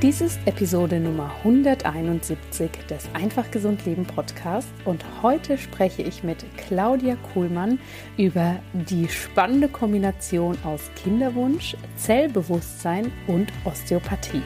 [0.00, 6.46] Dies ist Episode Nummer 171 des Einfach Gesund Leben Podcast und heute spreche ich mit
[6.56, 7.80] Claudia Kuhlmann
[8.16, 14.44] über die spannende Kombination aus Kinderwunsch, Zellbewusstsein und Osteopathie.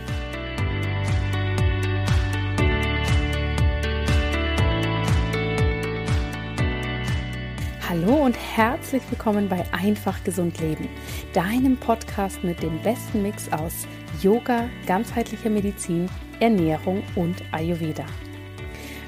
[7.91, 10.89] Hallo und herzlich willkommen bei Einfach Gesund Leben,
[11.35, 13.87] deinem Podcast mit dem besten Mix aus
[14.23, 18.05] Yoga, ganzheitlicher Medizin, Ernährung und Ayurveda.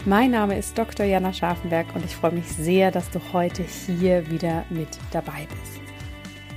[0.04, 1.06] Mein Name ist Dr.
[1.06, 5.80] Jana Scharfenberg und ich freue mich sehr, dass du heute hier wieder mit dabei bist.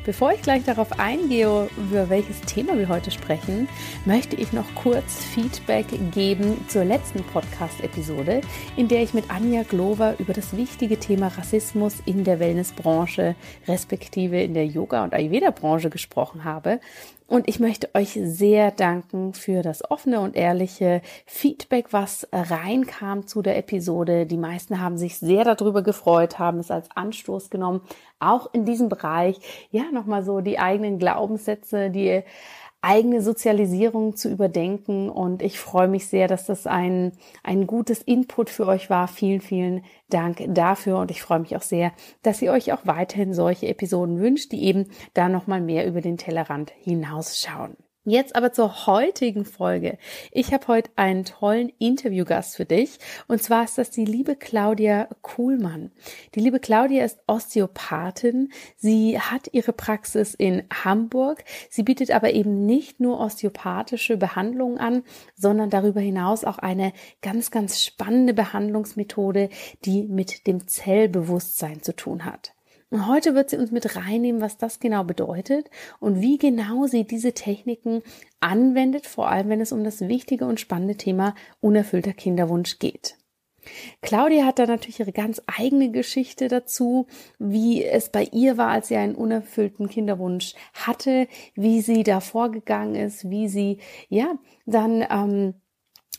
[0.07, 3.67] Bevor ich gleich darauf eingehe, über welches Thema wir heute sprechen,
[4.05, 8.39] möchte ich noch kurz Feedback geben zur letzten Podcast-Episode,
[8.77, 13.35] in der ich mit Anja Glover über das wichtige Thema Rassismus in der Wellnessbranche,
[13.67, 16.79] respektive in der Yoga- und Ayurveda-Branche gesprochen habe.
[17.27, 23.41] Und ich möchte euch sehr danken für das offene und ehrliche Feedback, was reinkam zu
[23.41, 24.25] der Episode.
[24.25, 27.81] Die meisten haben sich sehr darüber gefreut, haben es als Anstoß genommen,
[28.19, 29.39] auch in diesem Bereich,
[29.71, 32.23] ja, nochmal so die eigenen Glaubenssätze, die
[32.81, 35.09] eigene Sozialisierung zu überdenken.
[35.09, 39.07] Und ich freue mich sehr, dass das ein, ein gutes Input für euch war.
[39.07, 40.99] Vielen, vielen Dank dafür.
[40.99, 44.63] Und ich freue mich auch sehr, dass ihr euch auch weiterhin solche Episoden wünscht, die
[44.63, 47.75] eben da nochmal mehr über den Tellerrand hinausschauen.
[48.09, 49.97] Jetzt aber zur heutigen Folge.
[50.31, 52.99] Ich habe heute einen tollen Interviewgast für dich.
[53.27, 55.91] Und zwar ist das die liebe Claudia Kuhlmann.
[56.33, 58.53] Die liebe Claudia ist Osteopathin.
[58.77, 61.43] Sie hat ihre Praxis in Hamburg.
[61.69, 65.03] Sie bietet aber eben nicht nur osteopathische Behandlungen an,
[65.35, 69.49] sondern darüber hinaus auch eine ganz, ganz spannende Behandlungsmethode,
[69.83, 72.53] die mit dem Zellbewusstsein zu tun hat.
[72.89, 77.03] Und heute wird sie uns mit reinnehmen, was das genau bedeutet und wie genau sie
[77.03, 78.01] diese Techniken
[78.39, 83.17] anwendet, vor allem wenn es um das wichtige und spannende Thema unerfüllter Kinderwunsch geht.
[84.01, 87.07] Claudia hat da natürlich ihre ganz eigene Geschichte dazu,
[87.39, 92.95] wie es bei ihr war, als sie einen unerfüllten Kinderwunsch hatte, wie sie da vorgegangen
[92.95, 95.55] ist, wie sie ja dann ähm,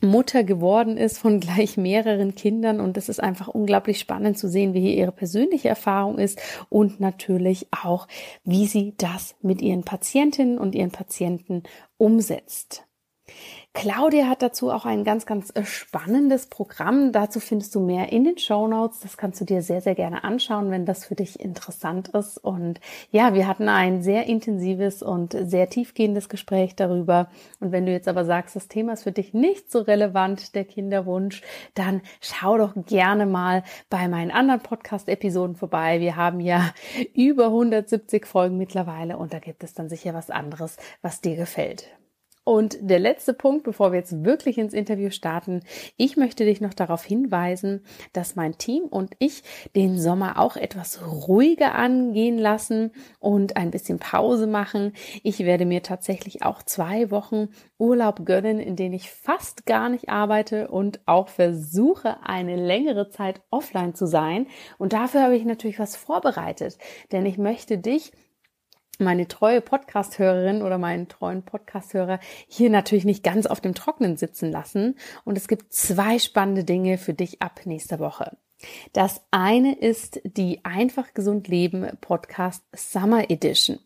[0.00, 4.74] Mutter geworden ist von gleich mehreren Kindern und es ist einfach unglaublich spannend zu sehen,
[4.74, 8.06] wie hier ihre persönliche Erfahrung ist und natürlich auch,
[8.44, 11.62] wie sie das mit ihren Patientinnen und ihren Patienten
[11.96, 12.84] umsetzt.
[13.78, 17.12] Claudia hat dazu auch ein ganz, ganz äh, spannendes Programm.
[17.12, 18.98] Dazu findest du mehr in den Show Notes.
[18.98, 22.38] Das kannst du dir sehr, sehr gerne anschauen, wenn das für dich interessant ist.
[22.38, 22.80] Und
[23.12, 27.28] ja, wir hatten ein sehr intensives und sehr tiefgehendes Gespräch darüber.
[27.60, 30.64] Und wenn du jetzt aber sagst, das Thema ist für dich nicht so relevant, der
[30.64, 31.42] Kinderwunsch,
[31.74, 36.00] dann schau doch gerne mal bei meinen anderen Podcast-Episoden vorbei.
[36.00, 36.74] Wir haben ja
[37.14, 41.86] über 170 Folgen mittlerweile und da gibt es dann sicher was anderes, was dir gefällt.
[42.48, 45.60] Und der letzte Punkt, bevor wir jetzt wirklich ins Interview starten,
[45.98, 47.84] ich möchte dich noch darauf hinweisen,
[48.14, 49.42] dass mein Team und ich
[49.76, 54.94] den Sommer auch etwas ruhiger angehen lassen und ein bisschen Pause machen.
[55.22, 60.08] Ich werde mir tatsächlich auch zwei Wochen Urlaub gönnen, in denen ich fast gar nicht
[60.08, 64.46] arbeite und auch versuche, eine längere Zeit offline zu sein.
[64.78, 66.78] Und dafür habe ich natürlich was vorbereitet,
[67.12, 68.12] denn ich möchte dich
[68.98, 74.50] meine treue Podcast-Hörerin oder meinen treuen Podcast-Hörer hier natürlich nicht ganz auf dem Trockenen sitzen
[74.50, 74.96] lassen.
[75.24, 78.36] Und es gibt zwei spannende Dinge für dich ab nächster Woche.
[78.92, 83.78] Das eine ist die Einfach gesund leben Podcast Summer Edition.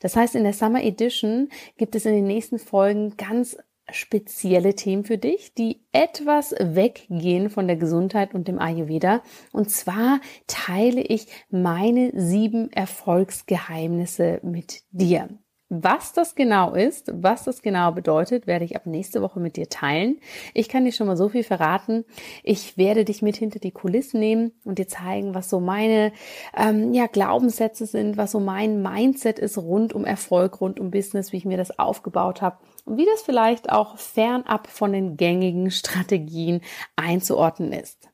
[0.00, 3.58] Das heißt, in der Summer Edition gibt es in den nächsten Folgen ganz
[3.90, 9.22] spezielle Themen für dich, die etwas weggehen von der Gesundheit und dem Ayurveda.
[9.52, 15.28] Und zwar teile ich meine sieben Erfolgsgeheimnisse mit dir.
[15.70, 19.68] Was das genau ist, was das genau bedeutet, werde ich ab nächste Woche mit dir
[19.68, 20.18] teilen.
[20.54, 22.06] Ich kann dir schon mal so viel verraten.
[22.42, 26.12] Ich werde dich mit hinter die Kulissen nehmen und dir zeigen, was so meine
[26.56, 31.32] ähm, ja, Glaubenssätze sind, was so mein Mindset ist rund um Erfolg, rund um Business,
[31.32, 32.56] wie ich mir das aufgebaut habe
[32.88, 36.62] und wie das vielleicht auch fernab von den gängigen Strategien
[36.96, 38.08] einzuordnen ist.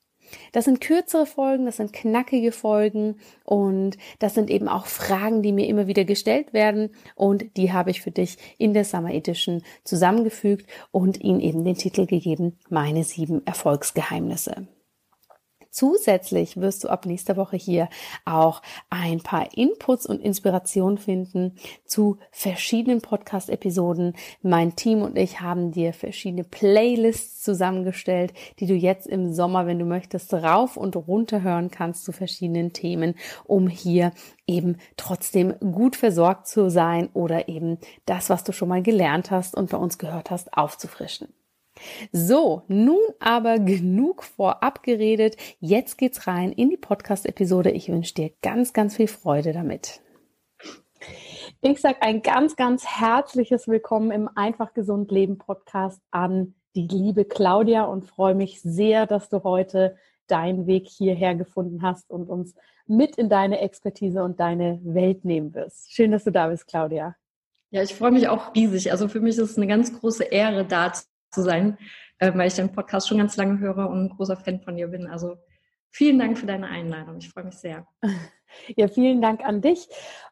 [0.51, 5.53] Das sind kürzere Folgen, das sind knackige Folgen und das sind eben auch Fragen, die
[5.53, 9.63] mir immer wieder gestellt werden und die habe ich für dich in der Summer Edition
[9.85, 14.67] zusammengefügt und ihnen eben den Titel gegeben, meine sieben Erfolgsgeheimnisse.
[15.75, 17.89] Zusätzlich wirst du ab nächster Woche hier
[18.25, 24.15] auch ein paar Inputs und Inspirationen finden zu verschiedenen Podcast-Episoden.
[24.41, 29.81] Mein Team und ich haben dir verschiedene Playlists zusammengestellt, die du jetzt im Sommer, wenn
[29.81, 34.13] du möchtest, rauf und runter hören kannst zu verschiedenen Themen, um hier
[34.47, 39.57] eben trotzdem gut versorgt zu sein oder eben das, was du schon mal gelernt hast
[39.57, 41.35] und bei uns gehört hast, aufzufrischen.
[42.13, 45.37] So, nun aber genug vorab geredet.
[45.61, 47.71] Jetzt geht's rein in die Podcast-Episode.
[47.71, 50.01] Ich wünsche dir ganz, ganz viel Freude damit.
[51.61, 57.25] Ich sage ein ganz, ganz herzliches Willkommen im Einfach Gesund Leben Podcast an die liebe
[57.25, 62.55] Claudia und freue mich sehr, dass du heute deinen Weg hierher gefunden hast und uns
[62.87, 65.93] mit in deine Expertise und deine Welt nehmen wirst.
[65.93, 67.17] Schön, dass du da bist, Claudia.
[67.71, 68.93] Ja, ich freue mich auch riesig.
[68.93, 70.93] Also für mich ist es eine ganz große Ehre, da
[71.35, 71.79] zu sein,
[72.19, 74.89] äh, weil ich deinen Podcast schon ganz lange höre und ein großer Fan von dir
[74.89, 75.07] bin.
[75.07, 75.37] Also
[75.91, 77.19] vielen Dank für deine Einladung.
[77.19, 77.87] Ich freue mich sehr.
[78.77, 79.89] Ja, vielen Dank an dich.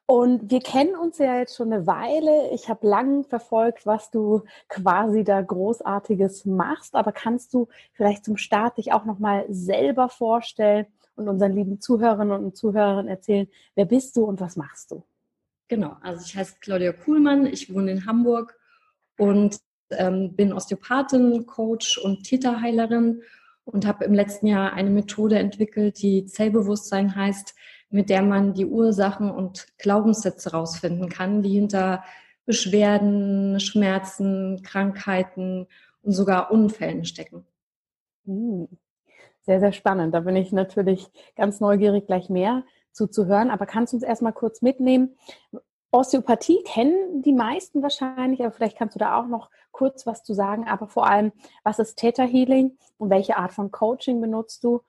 [0.07, 2.51] Und wir kennen uns ja jetzt schon eine Weile.
[2.53, 6.95] Ich habe lang verfolgt, was du quasi da großartiges machst.
[6.95, 11.81] Aber kannst du vielleicht zum Start dich auch noch mal selber vorstellen und unseren lieben
[11.81, 15.03] Zuhörerinnen und Zuhörern erzählen, wer bist du und was machst du?
[15.69, 18.59] Genau, also ich heiße Claudia Kuhlmann, ich wohne in Hamburg
[19.19, 19.59] und
[19.99, 23.23] ähm, bin Osteopathin, Coach und Täterheilerin
[23.65, 27.55] und habe im letzten Jahr eine Methode entwickelt, die Zellbewusstsein heißt,
[27.91, 32.03] mit der man die Ursachen und Glaubenssätze herausfinden kann, die hinter
[32.45, 35.67] Beschwerden, Schmerzen, Krankheiten
[36.03, 37.47] und sogar Unfällen stecken.
[38.25, 38.69] Hm.
[39.43, 40.15] Sehr, sehr spannend.
[40.15, 43.51] Da bin ich natürlich ganz neugierig, gleich mehr zuzuhören.
[43.51, 45.17] Aber kannst du uns erstmal kurz mitnehmen?
[45.93, 50.33] Osteopathie kennen die meisten wahrscheinlich, aber vielleicht kannst du da auch noch kurz was zu
[50.33, 50.67] sagen.
[50.67, 51.33] Aber vor allem,
[51.65, 54.81] was ist Theta Healing und welche Art von Coaching benutzt du?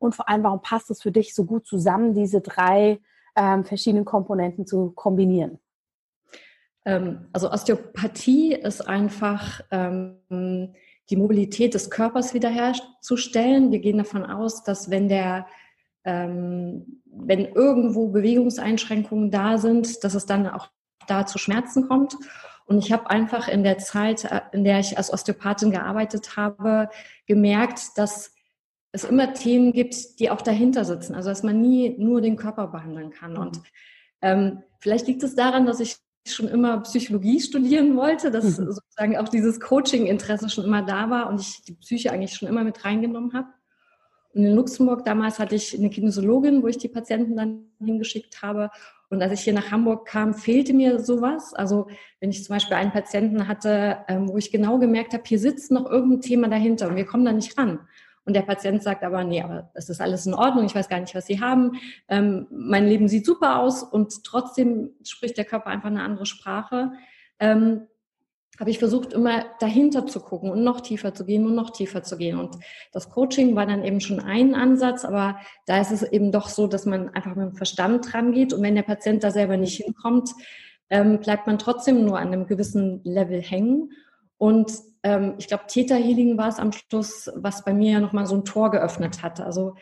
[0.00, 3.00] Und vor allem, warum passt es für dich so gut zusammen, diese drei
[3.36, 5.60] ähm, verschiedenen Komponenten zu kombinieren?
[6.84, 10.74] Ähm, also Osteopathie ist einfach ähm,
[11.10, 13.70] die Mobilität des Körpers wiederherzustellen.
[13.70, 15.46] Wir gehen davon aus, dass wenn der
[16.04, 20.68] ähm, wenn irgendwo Bewegungseinschränkungen da sind, dass es dann auch
[21.06, 22.16] da zu Schmerzen kommt.
[22.66, 26.90] Und ich habe einfach in der Zeit, äh, in der ich als Osteopathin gearbeitet habe,
[27.26, 28.32] gemerkt, dass
[28.92, 31.14] es immer Themen gibt, die auch dahinter sitzen.
[31.14, 33.36] Also dass man nie nur den Körper behandeln kann.
[33.36, 33.60] Und
[34.22, 38.72] ähm, vielleicht liegt es daran, dass ich schon immer Psychologie studieren wollte, dass mhm.
[38.72, 42.64] sozusagen auch dieses Coaching-Interesse schon immer da war und ich die Psyche eigentlich schon immer
[42.64, 43.48] mit reingenommen habe.
[44.34, 48.70] Und in Luxemburg damals hatte ich eine Kinesiologin, wo ich die Patienten dann hingeschickt habe.
[49.10, 51.54] Und als ich hier nach Hamburg kam, fehlte mir sowas.
[51.54, 51.88] Also
[52.20, 55.70] wenn ich zum Beispiel einen Patienten hatte, ähm, wo ich genau gemerkt habe, hier sitzt
[55.70, 57.80] noch irgendein Thema dahinter und wir kommen da nicht ran.
[58.28, 61.00] Und der Patient sagt aber, nee, aber es ist alles in Ordnung, ich weiß gar
[61.00, 61.78] nicht, was Sie haben.
[62.08, 66.92] Ähm, mein Leben sieht super aus und trotzdem spricht der Körper einfach eine andere Sprache.
[67.40, 67.86] Ähm,
[68.58, 72.02] habe ich versucht, immer dahinter zu gucken und noch tiefer zu gehen und noch tiefer
[72.02, 72.38] zu gehen.
[72.38, 72.56] Und
[72.92, 76.66] das Coaching war dann eben schon ein Ansatz, aber da ist es eben doch so,
[76.66, 79.76] dass man einfach mit dem Verstand dran geht und wenn der Patient da selber nicht
[79.76, 80.30] hinkommt,
[80.90, 83.92] ähm, bleibt man trotzdem nur an einem gewissen Level hängen.
[84.38, 88.36] Und ähm, ich glaube, Theta Healing war es am Schluss, was bei mir nochmal so
[88.36, 89.40] ein Tor geöffnet hat.
[89.40, 89.74] Also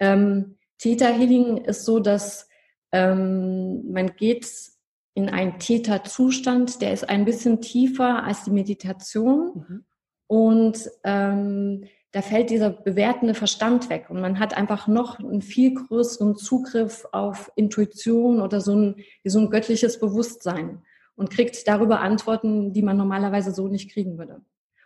[0.00, 2.48] ähm, Theta Healing ist so, dass
[2.92, 4.46] ähm, man geht
[5.14, 9.52] in einen Theta-Zustand, der ist ein bisschen tiefer als die Meditation.
[9.54, 9.84] Mhm.
[10.26, 15.74] Und ähm, da fällt dieser bewertende Verstand weg und man hat einfach noch einen viel
[15.74, 20.82] größeren Zugriff auf Intuition oder so ein, so ein göttliches Bewusstsein
[21.16, 24.40] und kriegt darüber Antworten, die man normalerweise so nicht kriegen würde.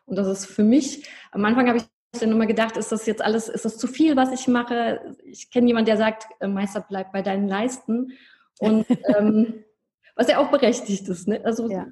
[0.07, 1.85] Und das ist für mich, am Anfang habe ich
[2.19, 5.15] dann immer gedacht, ist das jetzt alles, ist das zu viel, was ich mache?
[5.27, 8.13] Ich kenne jemanden, der sagt, äh, Meister, bleib bei deinen Leisten.
[8.59, 8.87] Und
[9.19, 9.65] ähm,
[10.19, 11.41] was ja auch berechtigt ist, ne?
[11.45, 11.87] Also ja.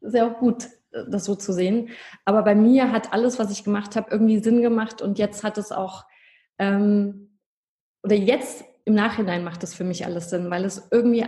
[0.00, 0.68] ist ja auch gut
[1.08, 1.90] das so zu sehen.
[2.24, 5.58] Aber bei mir hat alles, was ich gemacht habe, irgendwie Sinn gemacht und jetzt hat
[5.58, 6.04] es auch,
[6.58, 7.38] ähm,
[8.02, 11.26] oder jetzt im Nachhinein macht es für mich alles Sinn, weil es irgendwie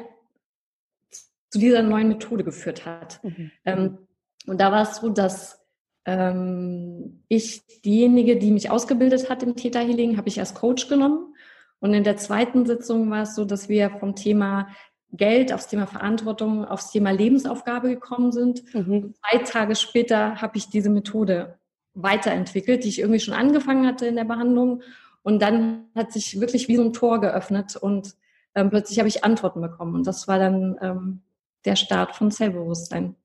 [1.50, 3.22] zu dieser neuen Methode geführt hat.
[3.22, 3.50] Mhm.
[3.64, 3.98] Ähm,
[4.46, 5.64] und da war es so, dass
[6.04, 11.34] ähm, ich diejenige, die mich ausgebildet hat im Theta Healing, habe ich als Coach genommen.
[11.80, 14.68] Und in der zweiten Sitzung war es so, dass wir vom Thema
[15.12, 18.62] Geld, aufs Thema Verantwortung, aufs Thema Lebensaufgabe gekommen sind.
[18.74, 19.14] Mhm.
[19.14, 21.58] Zwei Tage später habe ich diese Methode
[21.94, 24.82] weiterentwickelt, die ich irgendwie schon angefangen hatte in der Behandlung.
[25.22, 28.14] Und dann hat sich wirklich wie so ein Tor geöffnet und
[28.54, 29.94] ähm, plötzlich habe ich Antworten bekommen.
[29.94, 31.22] Und das war dann ähm,
[31.64, 33.16] der Start von Selbstbewusstsein.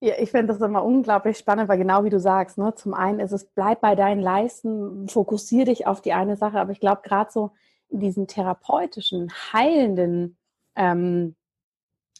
[0.00, 3.20] Ja, ich finde das immer unglaublich spannend, weil genau wie du sagst, ne, zum einen
[3.20, 7.02] ist es, bleib bei deinen Leisten, fokussiere dich auf die eine Sache, aber ich glaube
[7.04, 7.52] gerade so
[7.90, 10.36] diesen therapeutischen, heilenden
[10.76, 11.34] ähm,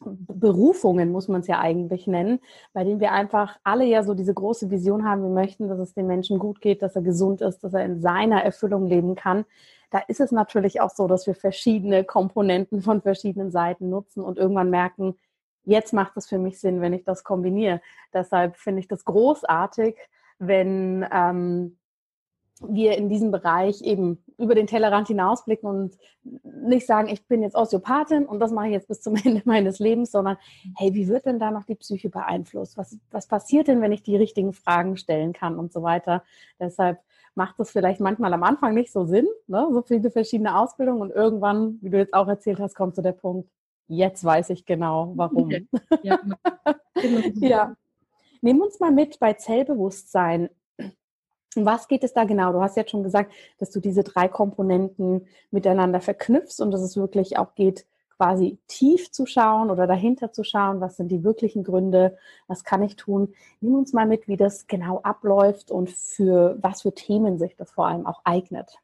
[0.03, 2.41] Berufungen, muss man es ja eigentlich nennen,
[2.73, 5.93] bei denen wir einfach alle ja so diese große Vision haben, wir möchten, dass es
[5.93, 9.45] dem Menschen gut geht, dass er gesund ist, dass er in seiner Erfüllung leben kann.
[9.91, 14.39] Da ist es natürlich auch so, dass wir verschiedene Komponenten von verschiedenen Seiten nutzen und
[14.39, 15.17] irgendwann merken,
[15.65, 17.83] jetzt macht es für mich Sinn, wenn ich das kombiniere.
[18.15, 19.97] Deshalb finde ich das großartig,
[20.39, 21.77] wenn ähm,
[22.61, 27.57] wir in diesem Bereich eben über den Tellerrand hinausblicken und nicht sagen, ich bin jetzt
[27.57, 30.37] Osteopathin und das mache ich jetzt bis zum Ende meines Lebens, sondern
[30.77, 32.77] hey, wie wird denn da noch die Psyche beeinflusst?
[32.77, 36.23] Was, was passiert denn, wenn ich die richtigen Fragen stellen kann und so weiter?
[36.59, 37.01] Deshalb
[37.35, 39.69] macht es vielleicht manchmal am Anfang nicht so Sinn, ne?
[39.73, 43.13] so viele verschiedene Ausbildungen und irgendwann, wie du jetzt auch erzählt hast, kommt zu der
[43.13, 43.49] Punkt,
[43.87, 45.51] jetzt weiß ich genau, warum.
[46.03, 46.19] Ja,
[47.37, 47.77] ja.
[48.41, 50.49] Nehmen uns mal mit bei Zellbewusstsein.
[51.57, 52.53] Um was geht es da genau?
[52.53, 56.97] Du hast jetzt schon gesagt, dass du diese drei Komponenten miteinander verknüpfst und dass es
[56.97, 57.87] wirklich auch geht,
[58.21, 62.83] quasi tief zu schauen oder dahinter zu schauen, was sind die wirklichen Gründe, was kann
[62.83, 63.33] ich tun.
[63.63, 67.71] Nimm uns mal mit, wie das genau abläuft und für was für Themen sich das
[67.71, 68.77] vor allem auch eignet.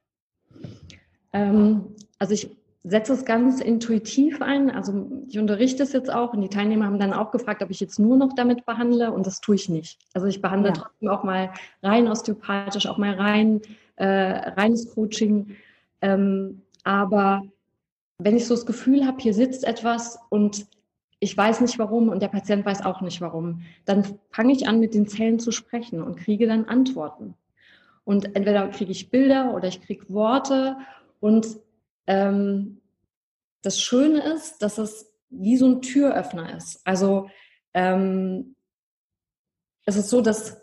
[1.35, 2.57] Ähm, also ich
[2.89, 4.71] setze es ganz intuitiv ein.
[4.71, 7.81] Also ich unterrichte es jetzt auch und die Teilnehmer haben dann auch gefragt, ob ich
[7.81, 9.99] jetzt nur noch damit behandle und das tue ich nicht.
[10.15, 10.75] Also ich behandle ja.
[10.75, 11.51] trotzdem auch mal
[11.83, 13.61] rein osteopathisch, auch mal rein
[13.97, 15.57] äh, reines Coaching.
[16.01, 17.43] Ähm, aber
[18.19, 20.67] wenn ich so das Gefühl habe, hier sitzt etwas und
[21.19, 24.79] ich weiß nicht warum und der Patient weiß auch nicht warum, dann fange ich an,
[24.79, 27.35] mit den Zellen zu sprechen und kriege dann Antworten.
[28.05, 30.77] Und entweder kriege ich Bilder oder ich kriege Worte
[31.19, 31.59] und
[32.07, 32.81] ähm,
[33.63, 36.81] das Schöne ist, dass es wie so ein Türöffner ist.
[36.85, 37.29] Also
[37.75, 38.55] ähm,
[39.85, 40.61] es ist so, dass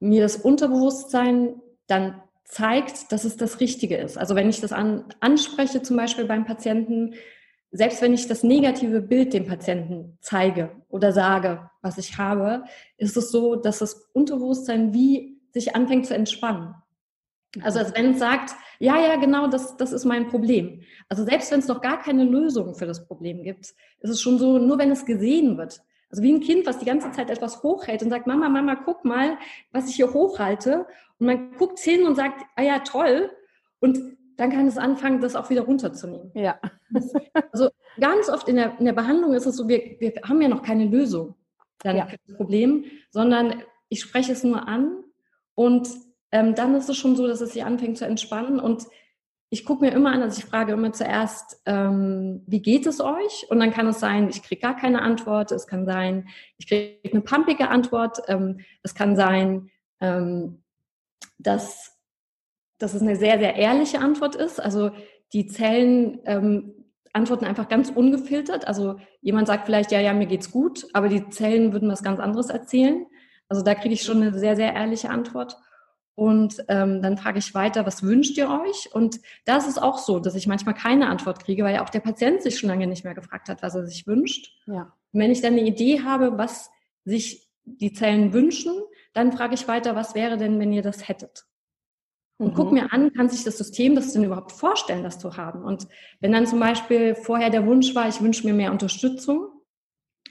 [0.00, 4.18] mir das Unterbewusstsein dann zeigt, dass es das Richtige ist.
[4.18, 7.14] Also wenn ich das an, anspreche, zum Beispiel beim Patienten,
[7.70, 12.64] selbst wenn ich das negative Bild dem Patienten zeige oder sage, was ich habe,
[12.98, 16.74] ist es so, dass das Unterbewusstsein wie sich anfängt zu entspannen.
[17.60, 20.82] Also als wenn es sagt, ja, ja, genau, das, das ist mein Problem.
[21.08, 23.66] Also selbst wenn es noch gar keine Lösung für das Problem gibt,
[24.00, 25.82] ist es schon so, nur wenn es gesehen wird.
[26.10, 29.04] Also wie ein Kind, was die ganze Zeit etwas hochhält und sagt, Mama, Mama, guck
[29.04, 29.38] mal,
[29.70, 30.86] was ich hier hochhalte.
[31.18, 33.30] Und man guckt hin und sagt, ah ja, toll.
[33.80, 33.98] Und
[34.36, 36.30] dann kann es anfangen, das auch wieder runterzunehmen.
[36.34, 36.58] Ja.
[37.52, 40.48] Also ganz oft in der, in der Behandlung ist es so, wir, wir haben ja
[40.48, 41.34] noch keine Lösung
[41.80, 42.06] dann ja.
[42.06, 45.02] für das Problem, sondern ich spreche es nur an
[45.54, 45.88] und
[46.32, 48.58] ähm, dann ist es schon so, dass es sich anfängt zu entspannen.
[48.58, 48.86] Und
[49.50, 53.46] ich gucke mir immer an, also ich frage immer zuerst, ähm, wie geht es euch?
[53.50, 55.52] Und dann kann es sein, ich kriege gar keine Antwort.
[55.52, 58.22] Es kann sein, ich kriege eine pumpige Antwort.
[58.28, 59.70] Ähm, es kann sein,
[60.00, 60.62] ähm,
[61.38, 61.98] dass,
[62.78, 64.58] dass es eine sehr, sehr ehrliche Antwort ist.
[64.58, 64.90] Also
[65.34, 66.72] die Zellen ähm,
[67.12, 68.66] antworten einfach ganz ungefiltert.
[68.66, 72.20] Also jemand sagt vielleicht, ja, ja, mir geht's gut, aber die Zellen würden was ganz
[72.20, 73.04] anderes erzählen.
[73.50, 75.58] Also da kriege ich schon eine sehr, sehr ehrliche Antwort.
[76.14, 78.94] Und ähm, dann frage ich weiter, was wünscht ihr euch?
[78.94, 81.90] Und da ist es auch so, dass ich manchmal keine Antwort kriege, weil ja auch
[81.90, 84.52] der Patient sich schon lange nicht mehr gefragt hat, was er sich wünscht.
[84.66, 84.92] Ja.
[85.12, 86.70] Und wenn ich dann eine Idee habe, was
[87.04, 88.72] sich die Zellen wünschen,
[89.14, 91.44] dann frage ich weiter, was wäre denn, wenn ihr das hättet?
[92.38, 92.54] Und mhm.
[92.54, 95.64] guck mir an, kann sich das System das denn überhaupt vorstellen, das zu haben?
[95.64, 95.86] Und
[96.20, 99.48] wenn dann zum Beispiel vorher der Wunsch war, ich wünsche mir mehr Unterstützung,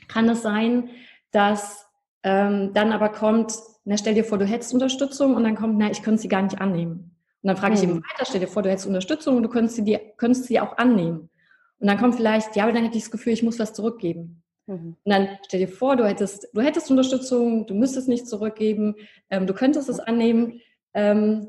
[0.08, 0.90] kann es sein,
[1.32, 1.88] dass
[2.24, 5.90] ähm, dann aber kommt, na, stell dir vor, du hättest Unterstützung und dann kommt, na,
[5.90, 7.16] ich könnte sie gar nicht annehmen.
[7.42, 7.90] Und dann frage ich mhm.
[7.90, 10.78] eben weiter, stell dir vor, du hättest Unterstützung und du könntest sie, könntest sie auch
[10.78, 11.30] annehmen.
[11.80, 14.44] Und dann kommt vielleicht, ja, aber dann hätte ich das Gefühl, ich muss was zurückgeben.
[14.68, 14.96] Mhm.
[15.04, 18.96] Und dann stell dir vor, du hättest, du hättest Unterstützung, du müsstest nicht zurückgeben,
[19.32, 20.62] ähm, du könntest es annehmen.
[20.94, 21.48] Ähm,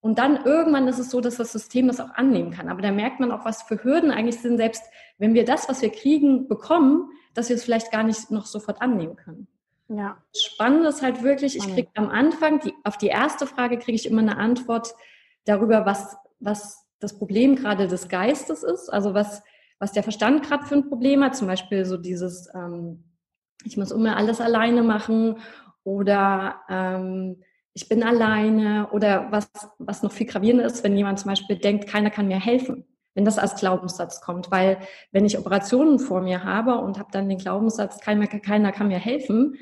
[0.00, 2.68] und dann irgendwann ist es so, dass das System das auch annehmen kann.
[2.68, 4.84] Aber da merkt man auch, was für Hürden eigentlich sind, selbst
[5.16, 8.82] wenn wir das, was wir kriegen, bekommen, dass wir es vielleicht gar nicht noch sofort
[8.82, 9.48] annehmen können.
[9.88, 10.18] Ja.
[10.36, 14.06] Spannend ist halt wirklich, ich kriege am Anfang, die, auf die erste Frage kriege ich
[14.06, 14.94] immer eine Antwort
[15.44, 19.42] darüber, was, was das Problem gerade des Geistes ist, also was,
[19.78, 23.04] was der Verstand gerade für ein Problem hat, zum Beispiel so dieses, ähm,
[23.64, 25.38] ich muss immer alles alleine machen
[25.84, 27.42] oder ähm,
[27.74, 31.86] ich bin alleine oder was, was noch viel gravierender ist, wenn jemand zum Beispiel denkt,
[31.86, 34.78] keiner kann mir helfen, wenn das als Glaubenssatz kommt, weil
[35.12, 38.98] wenn ich Operationen vor mir habe und habe dann den Glaubenssatz, keiner, keiner kann mir
[38.98, 39.56] helfen,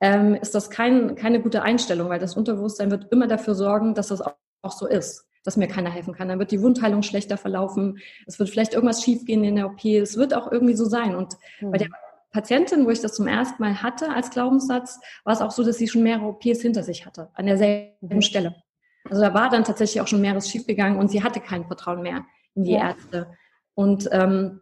[0.00, 4.08] ähm, ist das kein, keine gute Einstellung, weil das Unterbewusstsein wird immer dafür sorgen, dass
[4.08, 6.28] das auch, auch so ist, dass mir keiner helfen kann.
[6.28, 10.16] Dann wird die Wundheilung schlechter verlaufen, es wird vielleicht irgendwas schiefgehen in der OP, es
[10.16, 11.14] wird auch irgendwie so sein.
[11.14, 11.70] Und mhm.
[11.70, 11.88] bei der
[12.30, 15.78] Patientin, wo ich das zum ersten Mal hatte als Glaubenssatz, war es auch so, dass
[15.78, 18.22] sie schon mehrere OPs hinter sich hatte, an derselben mhm.
[18.22, 18.54] Stelle.
[19.08, 22.24] Also da war dann tatsächlich auch schon mehreres schiefgegangen und sie hatte kein Vertrauen mehr
[22.54, 22.88] in die ja.
[22.88, 23.28] Ärzte.
[23.74, 24.60] Und ähm,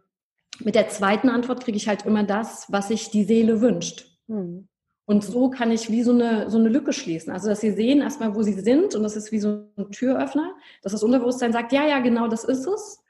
[0.59, 4.05] mit der zweiten Antwort kriege ich halt immer das, was sich die Seele wünscht.
[4.27, 4.67] Mhm.
[5.05, 7.31] Und so kann ich wie so eine, so eine Lücke schließen.
[7.31, 10.55] Also, dass sie sehen erstmal, wo sie sind und das ist wie so ein Türöffner,
[10.81, 13.03] dass das Unterbewusstsein sagt, ja, ja, genau, das ist es.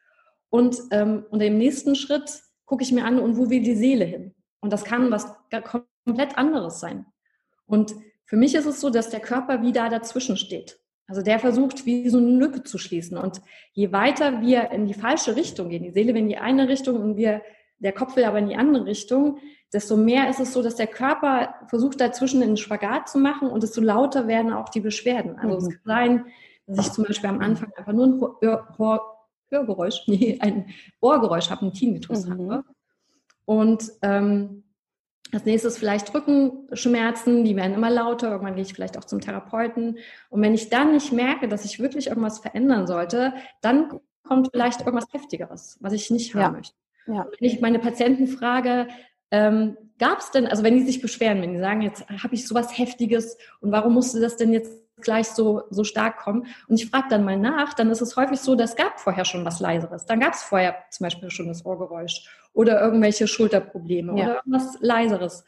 [0.50, 4.06] Und, ähm, und im nächsten Schritt gucke ich mir an, und wo will die Seele
[4.06, 4.34] hin?
[4.60, 7.06] Und das kann was komplett anderes sein.
[7.66, 10.80] Und für mich ist es so, dass der Körper wie da dazwischen steht.
[11.08, 13.18] Also der versucht, wie so eine Lücke zu schließen.
[13.18, 13.42] Und
[13.74, 17.00] je weiter wir in die falsche Richtung gehen, die Seele will in die eine Richtung
[17.02, 17.42] und wir,
[17.78, 19.38] der Kopf will aber in die andere Richtung,
[19.74, 23.64] desto mehr ist es so, dass der Körper versucht, dazwischen einen Spagat zu machen und
[23.64, 25.38] desto lauter werden auch die Beschwerden.
[25.38, 25.58] Also mhm.
[25.58, 26.26] es kann sein,
[26.68, 29.02] dass ich zum Beispiel am Anfang einfach nur ein Hör
[29.50, 32.32] Hörgeräusch, nee, ein Ohrgeräusch habe, ein Tinnitus mhm.
[32.32, 32.64] habe.
[33.46, 34.64] Und ähm,
[35.32, 39.98] als nächstes vielleicht Rückenschmerzen, die werden immer lauter, irgendwann gehe ich vielleicht auch zum Therapeuten.
[40.30, 44.82] Und wenn ich dann nicht merke, dass ich wirklich irgendwas verändern sollte, dann kommt vielleicht
[44.82, 46.52] irgendwas Heftigeres, was ich nicht haben ja.
[46.52, 46.76] möchte.
[47.08, 47.28] Ja.
[47.40, 48.88] wenn ich meine Patienten frage,
[49.32, 52.46] ähm, Gab es denn, also wenn die sich beschweren, wenn die sagen, jetzt habe ich
[52.46, 56.48] sowas Heftiges und warum musste das denn jetzt gleich so, so stark kommen?
[56.68, 59.46] Und ich frage dann mal nach, dann ist es häufig so, das gab vorher schon
[59.46, 60.06] was Leiseres.
[60.06, 64.26] Dann gab es vorher zum Beispiel schon das Ohrgeräusch oder irgendwelche Schulterprobleme ja.
[64.26, 65.46] oder irgendwas Leiseres.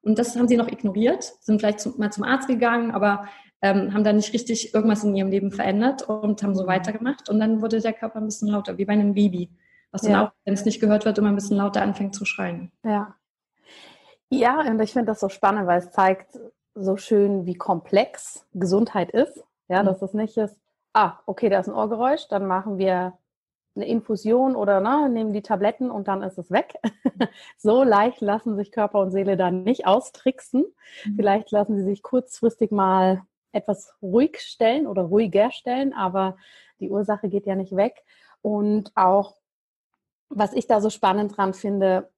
[0.00, 3.26] Und das haben sie noch ignoriert, sind vielleicht zum, mal zum Arzt gegangen, aber
[3.62, 6.68] ähm, haben dann nicht richtig irgendwas in ihrem Leben verändert und haben so mhm.
[6.68, 7.28] weitergemacht.
[7.28, 9.50] Und dann wurde der Körper ein bisschen lauter, wie bei einem Baby
[9.92, 12.72] was dann auch, wenn es nicht gehört wird, immer ein bisschen lauter anfängt zu schreien.
[12.84, 13.14] Ja.
[14.30, 16.38] Ja, und ich finde das so spannend, weil es zeigt
[16.74, 19.44] so schön, wie komplex Gesundheit ist.
[19.68, 19.86] Ja, mhm.
[19.86, 20.58] dass es nicht ist,
[20.92, 23.18] ah, okay, da ist ein Ohrgeräusch, dann machen wir
[23.74, 26.74] eine Infusion oder ne, nehmen die Tabletten und dann ist es weg.
[27.58, 30.66] so leicht lassen sich Körper und Seele dann nicht austricksen.
[31.04, 31.16] Mhm.
[31.16, 36.36] Vielleicht lassen sie sich kurzfristig mal etwas ruhig stellen oder ruhiger stellen, aber
[36.80, 38.02] die Ursache geht ja nicht weg.
[38.42, 39.36] Und auch
[40.34, 42.10] was ich da so spannend dran finde,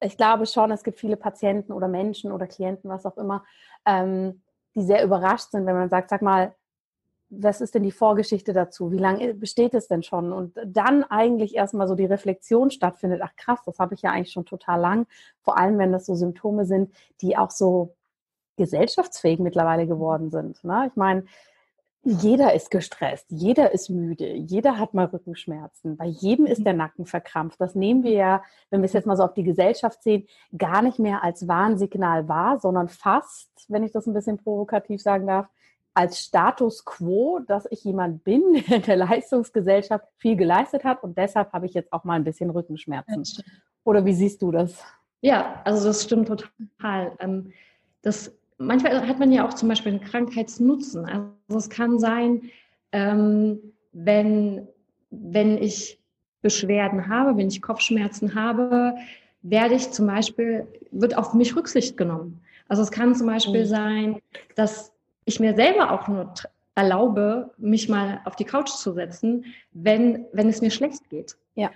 [0.00, 3.44] ich glaube schon, es gibt viele Patienten oder Menschen oder Klienten, was auch immer,
[3.86, 4.42] ähm,
[4.74, 6.54] die sehr überrascht sind, wenn man sagt, sag mal,
[7.34, 8.92] was ist denn die Vorgeschichte dazu?
[8.92, 10.32] Wie lange besteht es denn schon?
[10.32, 14.32] Und dann eigentlich erstmal so die Reflexion stattfindet, ach krass, das habe ich ja eigentlich
[14.32, 15.06] schon total lang,
[15.40, 17.94] vor allem wenn das so Symptome sind, die auch so
[18.56, 20.62] gesellschaftsfähig mittlerweile geworden sind.
[20.62, 20.88] Ne?
[20.88, 21.24] Ich meine,
[22.04, 26.64] jeder ist gestresst, jeder ist müde, jeder hat mal Rückenschmerzen, bei jedem ist mhm.
[26.64, 27.60] der Nacken verkrampft.
[27.60, 30.82] Das nehmen wir ja, wenn wir es jetzt mal so auf die Gesellschaft sehen, gar
[30.82, 35.46] nicht mehr als Warnsignal wahr, sondern fast, wenn ich das ein bisschen provokativ sagen darf,
[35.94, 41.16] als Status quo, dass ich jemand bin, der in der Leistungsgesellschaft viel geleistet hat und
[41.16, 43.24] deshalb habe ich jetzt auch mal ein bisschen Rückenschmerzen.
[43.84, 44.82] Oder wie siehst du das?
[45.20, 47.12] Ja, also das stimmt total.
[47.20, 47.52] Ähm,
[48.02, 51.06] das manchmal hat man ja auch zum Beispiel einen Krankheitsnutzen.
[51.06, 52.50] Also es kann sein,
[52.92, 53.58] ähm,
[53.92, 54.68] wenn,
[55.10, 55.98] wenn ich
[56.42, 58.94] Beschwerden habe, wenn ich Kopfschmerzen habe,
[59.42, 62.40] werde ich zum Beispiel, wird auf mich Rücksicht genommen.
[62.68, 63.68] Also es kann zum Beispiel mhm.
[63.68, 64.22] sein,
[64.54, 64.92] dass
[65.24, 66.32] ich mir selber auch nur
[66.74, 71.36] erlaube, mich mal auf die Couch zu setzen, wenn, wenn es mir schlecht geht.
[71.54, 71.70] Ja.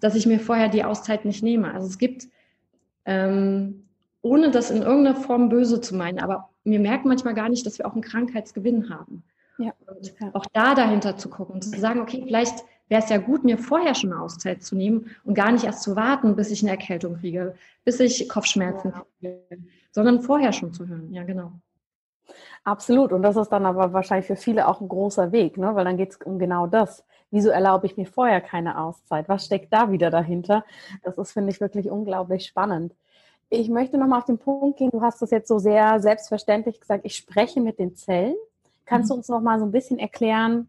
[0.00, 1.72] Dass ich mir vorher die Auszeit nicht nehme.
[1.74, 2.28] Also es gibt
[3.04, 3.87] ähm,
[4.22, 6.18] ohne das in irgendeiner Form böse zu meinen.
[6.18, 9.24] Aber wir merken manchmal gar nicht, dass wir auch einen Krankheitsgewinn haben.
[9.58, 9.72] Ja.
[9.86, 13.44] Und auch da dahinter zu gucken und zu sagen, okay, vielleicht wäre es ja gut,
[13.44, 16.62] mir vorher schon eine Auszeit zu nehmen und gar nicht erst zu warten, bis ich
[16.62, 17.54] eine Erkältung kriege,
[17.84, 19.04] bis ich Kopfschmerzen ja.
[19.18, 21.12] kriege, sondern vorher schon zu hören.
[21.12, 21.52] Ja, genau.
[22.64, 23.12] Absolut.
[23.12, 25.74] Und das ist dann aber wahrscheinlich für viele auch ein großer Weg, ne?
[25.74, 27.04] weil dann geht es um genau das.
[27.30, 29.28] Wieso erlaube ich mir vorher keine Auszeit?
[29.28, 30.64] Was steckt da wieder dahinter?
[31.02, 32.94] Das ist, finde ich, wirklich unglaublich spannend.
[33.50, 34.90] Ich möchte nochmal auf den Punkt gehen.
[34.90, 37.04] Du hast das jetzt so sehr selbstverständlich gesagt.
[37.04, 38.36] Ich spreche mit den Zellen.
[38.84, 39.18] Kannst du mhm.
[39.18, 40.68] uns nochmal so ein bisschen erklären,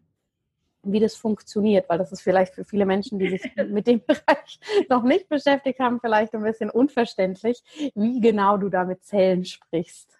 [0.82, 1.88] wie das funktioniert?
[1.88, 5.78] Weil das ist vielleicht für viele Menschen, die sich mit dem Bereich noch nicht beschäftigt
[5.78, 7.62] haben, vielleicht ein bisschen unverständlich,
[7.94, 10.18] wie genau du da mit Zellen sprichst.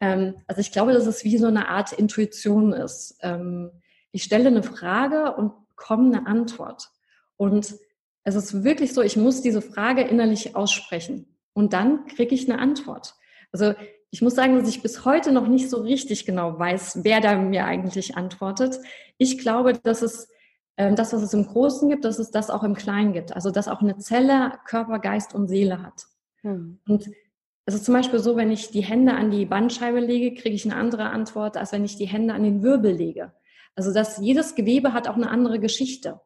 [0.00, 3.18] Ähm, also ich glaube, dass es wie so eine Art Intuition ist.
[3.22, 3.70] Ähm,
[4.12, 6.90] ich stelle eine Frage und bekomme eine Antwort.
[7.36, 7.76] Und
[8.26, 11.36] es ist wirklich so, ich muss diese Frage innerlich aussprechen.
[11.52, 13.14] Und dann kriege ich eine Antwort.
[13.52, 13.74] Also
[14.10, 17.36] ich muss sagen, dass ich bis heute noch nicht so richtig genau weiß, wer da
[17.36, 18.80] mir eigentlich antwortet.
[19.16, 20.28] Ich glaube, dass es
[20.76, 23.32] ähm, das, was es im Großen gibt, dass es das auch im Kleinen gibt.
[23.32, 26.06] Also dass auch eine Zelle Körper, Geist und Seele hat.
[26.42, 26.80] Hm.
[26.88, 27.08] Und
[27.64, 30.64] es ist zum Beispiel so, wenn ich die Hände an die Bandscheibe lege, kriege ich
[30.64, 33.32] eine andere Antwort, als wenn ich die Hände an den Wirbel lege.
[33.76, 36.20] Also dass jedes Gewebe hat auch eine andere Geschichte.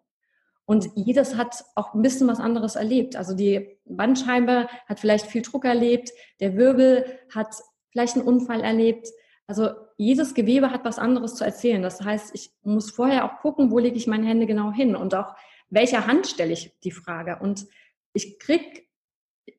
[0.71, 3.17] Und jedes hat auch ein bisschen was anderes erlebt.
[3.17, 7.57] Also die Bandscheibe hat vielleicht viel Druck erlebt, der Wirbel hat
[7.91, 9.09] vielleicht einen Unfall erlebt.
[9.49, 11.83] Also jedes Gewebe hat was anderes zu erzählen.
[11.83, 15.13] Das heißt, ich muss vorher auch gucken, wo lege ich meine Hände genau hin und
[15.13, 15.35] auch
[15.71, 17.41] welcher Hand stelle ich die Frage.
[17.43, 17.67] Und
[18.13, 18.87] ich krieg,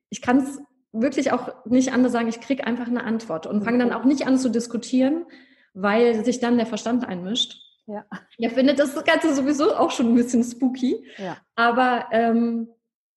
[0.08, 0.62] ich kann es
[0.94, 4.28] wirklich auch nicht anders sagen, ich kriege einfach eine Antwort und fange dann auch nicht
[4.28, 5.26] an zu diskutieren,
[5.74, 7.71] weil sich dann der Verstand einmischt.
[7.92, 8.06] Ja.
[8.38, 11.06] ja, finde das Ganze sowieso auch schon ein bisschen spooky.
[11.18, 11.38] Ja.
[11.56, 12.70] Aber ähm,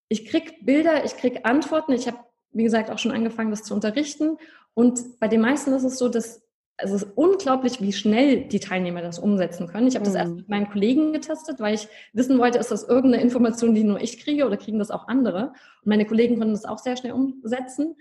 [0.09, 1.93] ich kriege Bilder, ich kriege Antworten.
[1.93, 2.19] Ich habe,
[2.51, 4.37] wie gesagt, auch schon angefangen, das zu unterrichten.
[4.75, 6.45] Und bei den meisten ist es so, dass
[6.77, 9.87] also es ist unglaublich, wie schnell die Teilnehmer das umsetzen können.
[9.87, 10.21] Ich habe das mhm.
[10.21, 14.01] erst mit meinen Kollegen getestet, weil ich wissen wollte, ist das irgendeine Information, die nur
[14.01, 15.53] ich kriege oder kriegen das auch andere?
[15.83, 17.95] Und meine Kollegen konnten das auch sehr schnell umsetzen.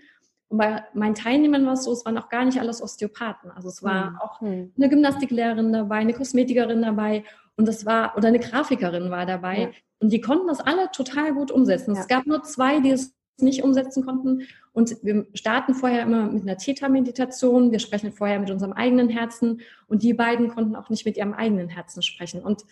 [0.54, 3.50] Und bei meinen Teilnehmern war es so, es waren auch gar nicht alles Osteopathen.
[3.50, 4.18] Also es war mhm.
[4.18, 7.24] auch eine Gymnastiklehrerin dabei, eine Kosmetikerin dabei
[7.56, 9.58] und das war, oder eine Grafikerin war dabei.
[9.58, 9.70] Ja.
[9.98, 11.96] Und die konnten das alle total gut umsetzen.
[11.96, 12.00] Ja.
[12.02, 14.42] Es gab nur zwei, die es nicht umsetzen konnten.
[14.70, 17.72] Und wir starten vorher immer mit einer Theta-Meditation.
[17.72, 19.60] Wir sprechen vorher mit unserem eigenen Herzen.
[19.88, 22.44] Und die beiden konnten auch nicht mit ihrem eigenen Herzen sprechen.
[22.44, 22.62] Und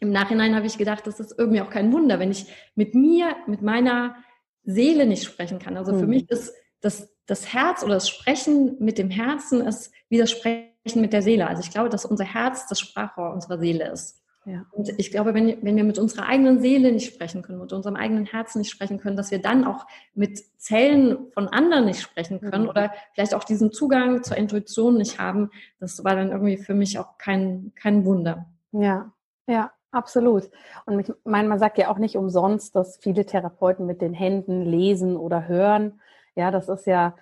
[0.00, 3.36] im Nachhinein habe ich gedacht, das ist irgendwie auch kein Wunder, wenn ich mit mir,
[3.46, 4.16] mit meiner
[4.64, 5.76] Seele nicht sprechen kann.
[5.76, 6.10] Also für hm.
[6.10, 6.52] mich ist
[6.86, 11.22] das, das Herz oder das Sprechen mit dem Herzen ist wie das Sprechen mit der
[11.22, 11.48] Seele.
[11.48, 14.22] Also ich glaube, dass unser Herz das Sprachrohr unserer Seele ist.
[14.46, 14.64] Ja.
[14.70, 17.96] Und ich glaube, wenn, wenn wir mit unserer eigenen Seele nicht sprechen können, mit unserem
[17.96, 22.40] eigenen Herzen nicht sprechen können, dass wir dann auch mit Zellen von anderen nicht sprechen
[22.40, 22.68] können mhm.
[22.68, 26.96] oder vielleicht auch diesen Zugang zur Intuition nicht haben, das war dann irgendwie für mich
[27.00, 28.46] auch kein, kein Wunder.
[28.70, 29.10] Ja,
[29.48, 30.48] ja, absolut.
[30.84, 34.62] Und ich meine, man sagt ja auch nicht umsonst, dass viele Therapeuten mit den Händen
[34.62, 36.00] lesen oder hören.
[36.36, 37.16] Ja, das ist ja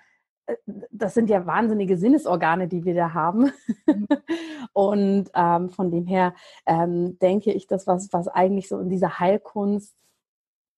[0.91, 3.51] das sind ja wahnsinnige Sinnesorgane, die wir da haben.
[3.85, 4.07] Mhm.
[4.73, 6.33] und ähm, von dem her
[6.65, 9.95] ähm, denke ich, dass was, was eigentlich so in dieser Heilkunst,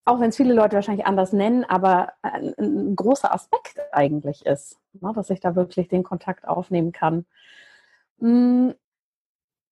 [0.05, 4.79] auch wenn es viele Leute wahrscheinlich anders nennen, aber ein, ein großer Aspekt eigentlich ist,
[4.93, 7.25] ne, dass ich da wirklich den Kontakt aufnehmen kann.
[8.19, 8.73] Hm,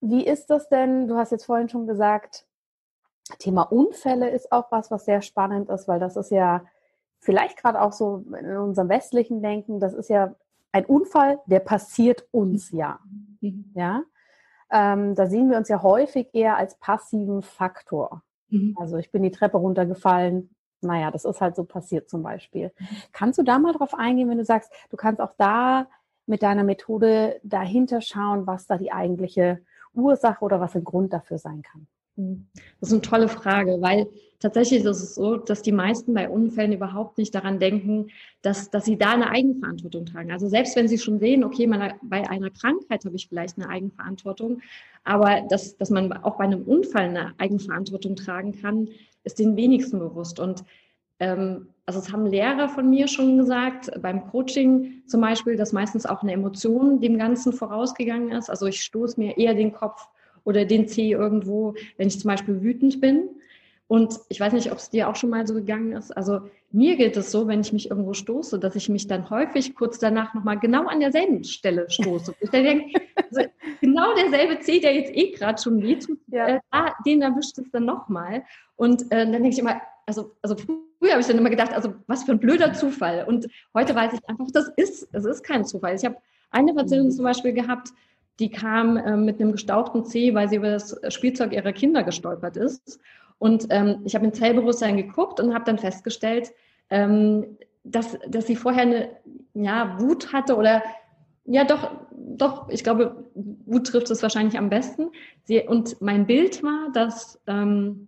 [0.02, 1.08] wie ist das denn?
[1.08, 2.46] Du hast jetzt vorhin schon gesagt,
[3.40, 6.66] Thema Unfälle ist auch was, was sehr spannend ist, weil das ist ja
[7.26, 10.36] vielleicht gerade auch so in unserem westlichen Denken, das ist ja
[10.72, 13.00] ein Unfall, der passiert uns ja.
[13.42, 13.72] Mhm.
[13.76, 14.04] Ja.
[14.72, 18.24] Ähm, da sehen wir uns ja häufig eher als passiven Faktor.
[18.50, 18.76] Mhm.
[18.80, 20.56] Also ich bin die Treppe runtergefallen.
[20.82, 22.72] Naja, das ist halt so passiert zum Beispiel.
[22.78, 22.88] Mhm.
[23.12, 25.88] Kannst du da mal drauf eingehen, wenn du sagst, du kannst auch da
[26.26, 29.62] mit deiner Methode dahinter schauen, was da die eigentliche
[29.94, 31.88] Ursache oder was ein Grund dafür sein kann?
[32.16, 34.08] Das ist eine tolle Frage, weil
[34.40, 38.08] tatsächlich ist es so, dass die meisten bei Unfällen überhaupt nicht daran denken,
[38.42, 40.32] dass, dass sie da eine Eigenverantwortung tragen.
[40.32, 43.70] Also selbst wenn sie schon sehen, okay, man, bei einer Krankheit habe ich vielleicht eine
[43.70, 44.62] Eigenverantwortung,
[45.04, 48.90] aber dass, dass man auch bei einem Unfall eine Eigenverantwortung tragen kann,
[49.24, 50.40] ist den wenigsten bewusst.
[50.40, 50.64] Und
[51.20, 56.06] ähm, also es haben Lehrer von mir schon gesagt, beim Coaching zum Beispiel, dass meistens
[56.06, 58.50] auch eine Emotion dem Ganzen vorausgegangen ist.
[58.50, 60.08] Also ich stoße mir eher den Kopf
[60.46, 63.30] oder den Zeh irgendwo, wenn ich zum Beispiel wütend bin.
[63.88, 66.16] Und ich weiß nicht, ob es dir auch schon mal so gegangen ist.
[66.16, 69.76] Also mir geht es so, wenn ich mich irgendwo stoße, dass ich mich dann häufig
[69.76, 72.34] kurz danach nochmal genau an derselben Stelle stoße.
[72.40, 73.48] Ich denke, also
[73.82, 76.56] genau derselbe Zeh, der jetzt eh gerade schon wehtut, ja.
[76.56, 76.62] äh,
[77.06, 78.44] den erwischt es dann nochmal.
[78.76, 81.94] Und äh, dann denke ich immer, also, also früher habe ich dann immer gedacht, also
[82.08, 83.26] was für ein blöder Zufall.
[83.28, 85.96] Und heute weiß ich einfach, das ist, es ist kein Zufall.
[85.96, 86.18] Ich habe
[86.50, 87.90] eine Patientin zum Beispiel gehabt,
[88.40, 92.58] die kam äh, mit einem gestauchten Zeh, weil sie über das Spielzeug ihrer Kinder gestolpert
[92.58, 93.00] ist.
[93.38, 96.52] Und ähm, ich habe in Zellbewusstsein geguckt und habe dann festgestellt,
[96.90, 99.10] ähm, dass, dass sie vorher eine
[99.54, 100.84] ja, Wut hatte oder
[101.46, 105.12] ja, doch, doch, ich glaube, Wut trifft es wahrscheinlich am besten.
[105.44, 108.08] Sie, und mein Bild war, dass ähm,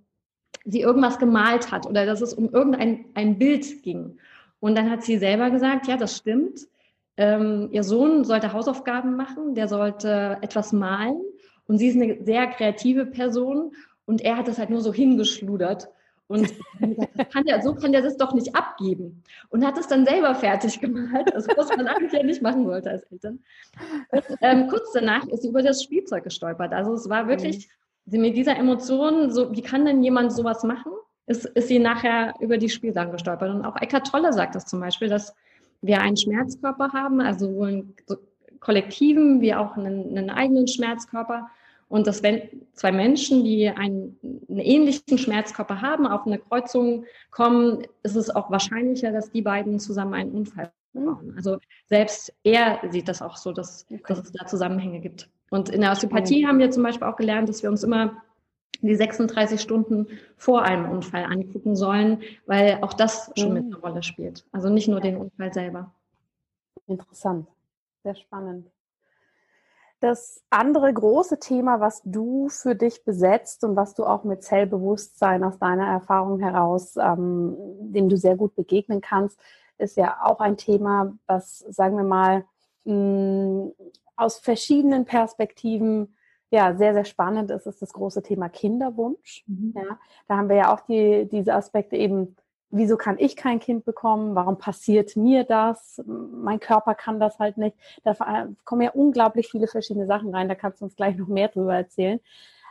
[0.66, 4.18] sie irgendwas gemalt hat oder dass es um irgendein ein Bild ging.
[4.60, 6.62] Und dann hat sie selber gesagt, ja, das stimmt.
[7.18, 11.20] Ähm, ihr Sohn sollte Hausaufgaben machen, der sollte etwas malen.
[11.68, 13.74] Und sie ist eine sehr kreative Person
[14.06, 15.90] und er hat das halt nur so hingeschludert.
[16.28, 16.54] Und
[17.32, 19.24] kann der, so kann der das doch nicht abgeben.
[19.50, 22.90] Und hat es dann selber fertig gemalt, also was man eigentlich ja nicht machen wollte
[22.90, 23.40] als Eltern.
[24.12, 26.74] Und, ähm, kurz danach ist sie über das Spielzeug gestolpert.
[26.74, 27.70] Also es war wirklich,
[28.06, 28.22] mhm.
[28.22, 30.92] mit dieser Emotion, so, wie kann denn jemand sowas machen?
[31.28, 33.50] Ist, ist sie nachher über die Spielsachen gestolpert.
[33.50, 35.34] Und auch Eckhart Tolle sagt das zum Beispiel, dass
[35.82, 37.96] wir einen Schmerzkörper haben, also sowohl einen
[38.60, 41.50] kollektiven wie auch einen, einen eigenen Schmerzkörper.
[41.90, 42.42] Und dass wenn
[42.74, 44.18] zwei Menschen, die einen,
[44.50, 49.80] einen, ähnlichen Schmerzkörper haben, auf eine Kreuzung kommen, ist es auch wahrscheinlicher, dass die beiden
[49.80, 51.34] zusammen einen Unfall bauen.
[51.38, 54.02] Also selbst er sieht das auch so, dass, okay.
[54.08, 55.30] dass es da Zusammenhänge gibt.
[55.50, 58.22] Und in der Osteopathie haben wir zum Beispiel auch gelernt, dass wir uns immer
[58.82, 64.04] die 36 Stunden vor einem Unfall angucken sollen, weil auch das schon mit einer Rolle
[64.04, 64.46] spielt.
[64.52, 65.94] Also nicht nur den Unfall selber.
[66.88, 67.48] Interessant,
[68.04, 68.70] sehr spannend.
[70.00, 75.44] Das andere große Thema, was du für dich besetzt und was du auch mit Zellbewusstsein
[75.44, 79.40] aus deiner Erfahrung heraus, ähm, dem du sehr gut begegnen kannst,
[79.80, 82.46] ist ja auch ein Thema, was, sagen wir mal,
[82.86, 83.72] mh,
[84.16, 86.16] aus verschiedenen Perspektiven
[86.50, 89.44] ja sehr, sehr spannend ist, ist das große Thema Kinderwunsch.
[89.48, 89.74] Mhm.
[89.76, 92.36] Ja, da haben wir ja auch die, diese Aspekte eben
[92.70, 94.36] wieso kann ich kein Kind bekommen?
[94.36, 96.02] Warum passiert mir das?
[96.06, 97.78] Mein Körper kann das halt nicht.
[98.04, 100.50] Da kommen ja unglaublich viele verschiedene Sachen rein.
[100.50, 102.20] Da kannst du uns gleich noch mehr drüber erzählen.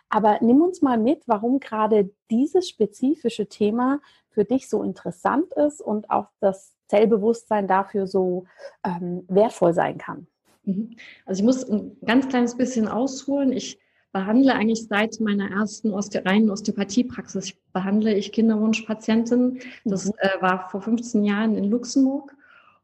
[0.09, 5.81] Aber nimm uns mal mit, warum gerade dieses spezifische Thema für dich so interessant ist
[5.81, 8.45] und auch das Zellbewusstsein dafür so
[8.85, 10.29] ähm, wertvoll sein kann.
[10.66, 10.96] Mhm.
[11.24, 13.52] Also ich muss ein ganz kleines bisschen ausholen.
[13.52, 13.79] Ich
[14.12, 19.61] behandle eigentlich seit meiner ersten Oste reinen Osteopathiepraxis, behandle ich Kinderwunschpatienten.
[19.85, 20.12] Das mhm.
[20.18, 22.35] äh, war vor 15 Jahren in Luxemburg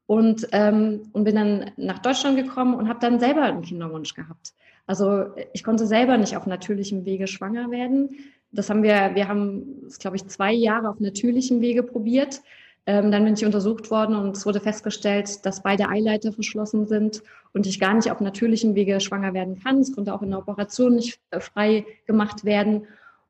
[0.07, 4.55] und, ähm, und bin dann nach Deutschland gekommen und habe dann selber einen Kinderwunsch gehabt.
[4.87, 8.11] Also ich konnte selber nicht auf natürlichem Wege schwanger werden.
[8.51, 12.43] Das haben wir, wir haben, glaube ich, zwei Jahre auf natürlichem Wege probiert.
[12.85, 17.23] Ähm, dann bin ich untersucht worden und es wurde festgestellt, dass beide Eileiter verschlossen sind
[17.53, 19.79] und ich gar nicht auf natürlichem Wege schwanger werden kann.
[19.79, 22.87] Es konnte auch in der Operation nicht äh, frei gemacht werden.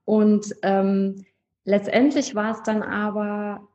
[0.07, 1.27] Und ähm,
[1.65, 3.69] letztendlich war es dann aber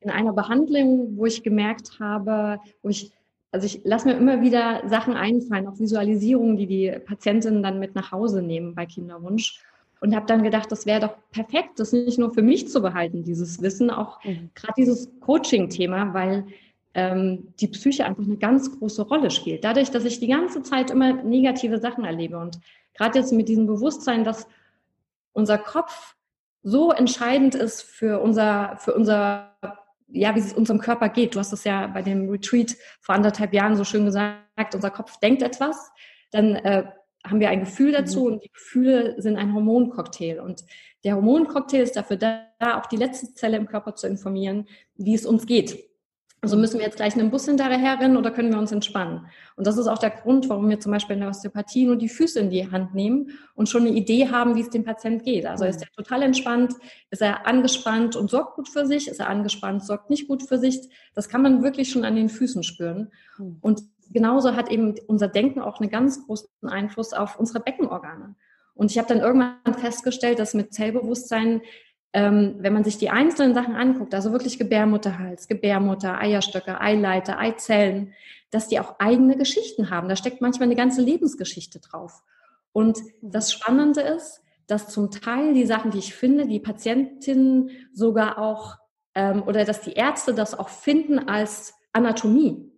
[0.00, 3.12] in einer Behandlung, wo ich gemerkt habe, wo ich,
[3.52, 7.94] also ich lasse mir immer wieder Sachen einfallen, auch Visualisierungen, die die Patientinnen dann mit
[7.94, 9.62] nach Hause nehmen bei Kinderwunsch
[10.00, 13.24] und habe dann gedacht, das wäre doch perfekt, das nicht nur für mich zu behalten,
[13.24, 14.50] dieses Wissen, auch mhm.
[14.54, 16.46] gerade dieses Coaching-Thema, weil
[16.94, 19.64] ähm, die Psyche einfach eine ganz große Rolle spielt.
[19.64, 22.58] Dadurch, dass ich die ganze Zeit immer negative Sachen erlebe und
[22.94, 24.46] gerade jetzt mit diesem Bewusstsein, dass
[25.32, 26.14] unser Kopf
[26.62, 29.56] so entscheidend ist für unser, für unser,
[30.08, 31.34] ja, wie es unserem Körper geht.
[31.34, 35.18] Du hast es ja bei dem Retreat vor anderthalb Jahren so schön gesagt, unser Kopf
[35.20, 35.92] denkt etwas,
[36.32, 36.86] dann äh,
[37.28, 38.26] haben wir ein Gefühl dazu mhm.
[38.26, 40.40] und die Gefühle sind ein Hormoncocktail.
[40.40, 40.64] Und
[41.04, 45.26] der Hormoncocktail ist dafür da, auch die letzte Zelle im Körper zu informieren, wie es
[45.26, 45.78] uns geht.
[46.42, 49.26] Also müssen wir jetzt gleich einen Bus hinterher rennen oder können wir uns entspannen?
[49.56, 52.08] Und das ist auch der Grund, warum wir zum Beispiel in der Osteopathie nur die
[52.08, 55.46] Füße in die Hand nehmen und schon eine Idee haben, wie es dem Patient geht.
[55.46, 56.74] Also ist er total entspannt,
[57.10, 60.58] ist er angespannt und sorgt gut für sich, ist er angespannt, sorgt nicht gut für
[60.58, 60.88] sich.
[61.14, 63.10] Das kann man wirklich schon an den Füßen spüren.
[63.38, 63.56] Mhm.
[63.62, 63.82] Und
[64.12, 68.34] genauso hat eben unser Denken auch einen ganz großen Einfluss auf unsere Beckenorgane.
[68.74, 71.62] Und ich habe dann irgendwann festgestellt, dass mit Zellbewusstsein,
[72.12, 78.12] ähm, wenn man sich die einzelnen Sachen anguckt, also wirklich Gebärmutterhals, Gebärmutter, Eierstöcke, Eileiter, Eizellen,
[78.50, 80.08] dass die auch eigene Geschichten haben.
[80.08, 82.22] Da steckt manchmal eine ganze Lebensgeschichte drauf.
[82.72, 88.38] Und das Spannende ist, dass zum Teil die Sachen, die ich finde, die Patientinnen sogar
[88.38, 88.76] auch,
[89.14, 92.70] ähm, oder dass die Ärzte das auch finden als Anatomie.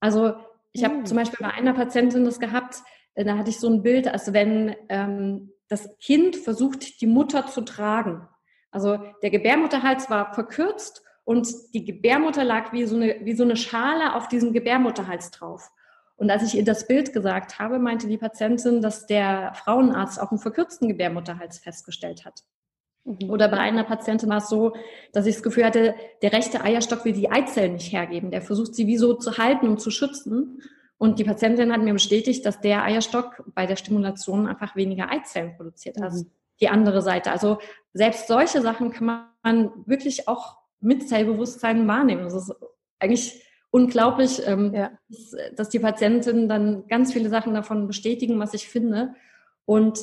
[0.00, 0.34] Also
[0.74, 1.06] ich habe mhm.
[1.06, 2.82] zum Beispiel bei einer Patientin das gehabt,
[3.14, 7.46] äh, da hatte ich so ein Bild, als wenn ähm, das Kind versucht, die Mutter
[7.46, 8.28] zu tragen.
[8.70, 13.56] Also der Gebärmutterhals war verkürzt und die Gebärmutter lag wie so eine, wie so eine
[13.56, 15.70] Schale auf diesem Gebärmutterhals drauf.
[16.16, 20.30] Und als ich ihr das Bild gesagt habe, meinte die Patientin, dass der Frauenarzt auch
[20.30, 22.42] einen verkürzten Gebärmutterhals festgestellt hat.
[23.04, 23.30] Mhm.
[23.30, 24.74] Oder bei einer Patientin war es so,
[25.12, 28.30] dass ich das Gefühl hatte, der rechte Eierstock will die Eizellen nicht hergeben.
[28.30, 30.62] Der versucht sie wie so zu halten und zu schützen.
[30.96, 35.56] Und die Patientin hat mir bestätigt, dass der Eierstock bei der Stimulation einfach weniger Eizellen
[35.56, 36.30] produziert als mhm.
[36.60, 37.30] die andere Seite.
[37.30, 37.58] Also
[37.92, 42.24] selbst solche Sachen kann man wirklich auch mit Zellbewusstsein wahrnehmen.
[42.24, 42.54] Das ist
[42.98, 44.92] eigentlich unglaublich, ähm, ja.
[45.08, 49.14] dass, dass, die Patientinnen dann ganz viele Sachen davon bestätigen, was ich finde.
[49.64, 49.98] Und,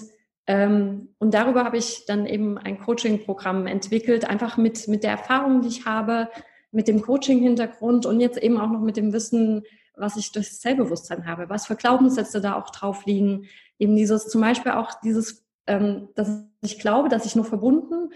[0.48, 5.70] und darüber habe ich dann eben ein Coaching-Programm entwickelt, einfach mit, mit der Erfahrung, die
[5.70, 6.30] ich habe,
[6.72, 9.64] mit dem Coaching-Hintergrund und jetzt eben auch noch mit dem Wissen,
[9.96, 13.46] was ich durch Zellbewusstsein habe, was für Glaubenssätze da auch drauf liegen.
[13.78, 18.12] Eben dieses, zum Beispiel auch dieses, ähm, dass ich glaube, dass ich nur verbunden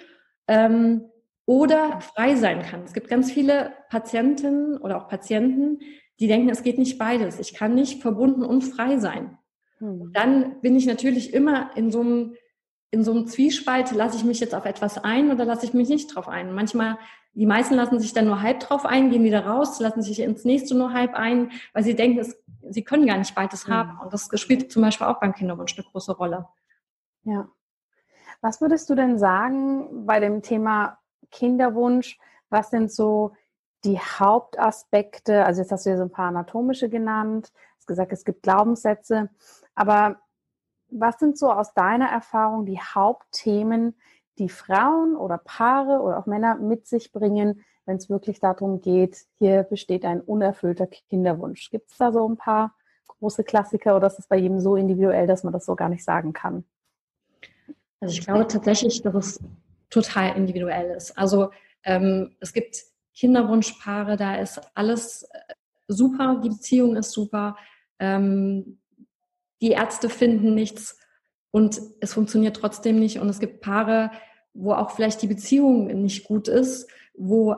[0.47, 1.05] ähm,
[1.45, 2.83] oder frei sein kann.
[2.83, 5.79] Es gibt ganz viele Patientinnen oder auch Patienten,
[6.19, 7.39] die denken, es geht nicht beides.
[7.39, 9.37] Ich kann nicht verbunden und frei sein.
[9.79, 10.11] Hm.
[10.13, 12.35] Dann bin ich natürlich immer in so einem
[12.91, 15.89] in so einem Zwiespalt, lasse ich mich jetzt auf etwas ein oder lasse ich mich
[15.89, 16.53] nicht drauf ein.
[16.53, 16.97] Manchmal,
[17.33, 20.45] die meisten lassen sich dann nur halb drauf ein, gehen wieder raus, lassen sich ins
[20.45, 22.37] nächste nur halb ein, weil sie denken, es,
[22.69, 23.73] sie können gar nicht beides hm.
[23.73, 23.99] haben.
[24.01, 26.47] Und das spielt zum Beispiel auch beim Kinderwunsch eine große Rolle.
[27.23, 27.49] Ja.
[28.39, 30.97] Was würdest du denn sagen bei dem Thema
[31.31, 32.17] Kinderwunsch?
[32.49, 33.33] Was sind so
[33.83, 35.45] die Hauptaspekte?
[35.45, 37.51] Also jetzt hast du ja so ein paar anatomische genannt,
[37.85, 39.29] gesagt, es gibt Glaubenssätze,
[39.75, 40.17] aber
[40.89, 43.95] was sind so aus deiner Erfahrung die Hauptthemen,
[44.37, 49.25] die Frauen oder Paare oder auch Männer mit sich bringen, wenn es wirklich darum geht,
[49.37, 51.69] hier besteht ein unerfüllter Kinderwunsch?
[51.69, 52.75] Gibt es da so ein paar
[53.07, 56.03] große Klassiker oder ist es bei jedem so individuell, dass man das so gar nicht
[56.03, 56.65] sagen kann?
[57.99, 59.39] Also ich glaube tatsächlich, dass es
[59.89, 61.17] total individuell ist.
[61.17, 61.51] Also
[61.83, 65.53] ähm, es gibt Kinderwunschpaare, da ist alles äh,
[65.87, 67.55] super, die Beziehung ist super,
[67.99, 68.79] ähm,
[69.61, 70.99] die Ärzte finden nichts
[71.51, 73.19] und es funktioniert trotzdem nicht.
[73.19, 74.11] Und es gibt Paare,
[74.53, 77.55] wo auch vielleicht die Beziehung nicht gut ist, wo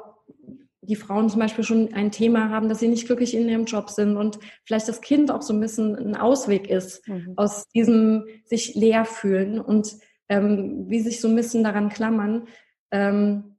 [0.81, 3.89] die Frauen zum Beispiel schon ein Thema haben, dass sie nicht glücklich in ihrem Job
[3.89, 7.33] sind und vielleicht das Kind auch so ein bisschen ein Ausweg ist mhm.
[7.35, 9.59] aus diesem sich leer fühlen.
[9.59, 9.97] Und
[10.29, 12.47] ähm, wie sich so ein bisschen daran klammern.
[12.91, 13.57] Ähm,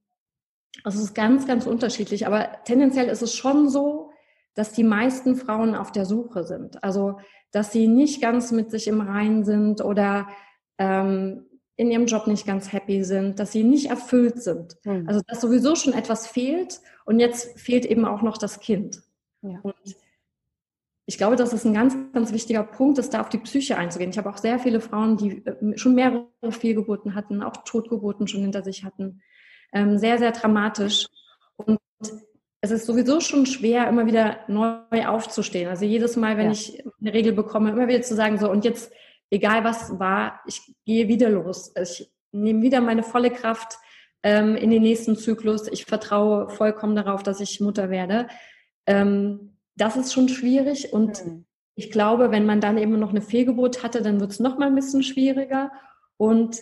[0.85, 2.27] also es ist ganz, ganz unterschiedlich.
[2.27, 4.08] Aber tendenziell ist es schon so,
[4.59, 6.83] dass die meisten Frauen auf der Suche sind.
[6.83, 7.21] Also
[7.53, 10.29] dass sie nicht ganz mit sich im Reinen sind oder
[10.79, 14.77] ähm, in ihrem Job nicht ganz happy sind, dass sie nicht erfüllt sind.
[14.85, 15.09] Mhm.
[15.09, 19.01] Also dass sowieso schon etwas fehlt und jetzt fehlt eben auch noch das Kind.
[19.43, 19.61] Ja.
[19.63, 19.75] Und
[21.07, 24.11] ich glaube, das ist ein ganz, ganz wichtiger Punkt, ist da auf die Psyche einzugehen.
[24.11, 28.43] Ich habe auch sehr viele Frauen, die äh, schon mehrere Fehlgeburten hatten, auch Totgeburten schon
[28.43, 29.23] hinter sich hatten.
[29.73, 31.07] Ähm, sehr, sehr dramatisch.
[31.57, 31.79] Und
[32.61, 35.69] es ist sowieso schon schwer, immer wieder neu aufzustehen.
[35.69, 36.53] Also jedes Mal, wenn ja.
[36.53, 38.93] ich eine Regel bekomme, immer wieder zu sagen, so, und jetzt,
[39.31, 41.73] egal was war, ich gehe wieder los.
[41.81, 43.79] Ich nehme wieder meine volle Kraft
[44.23, 45.69] ähm, in den nächsten Zyklus.
[45.69, 48.27] Ich vertraue vollkommen darauf, dass ich Mutter werde.
[48.87, 51.45] Ähm, das ist schon schwierig und mhm.
[51.77, 54.67] ich glaube, wenn man dann eben noch eine Fehlgeburt hatte, dann wird es noch mal
[54.67, 55.71] ein bisschen schwieriger
[56.17, 56.61] und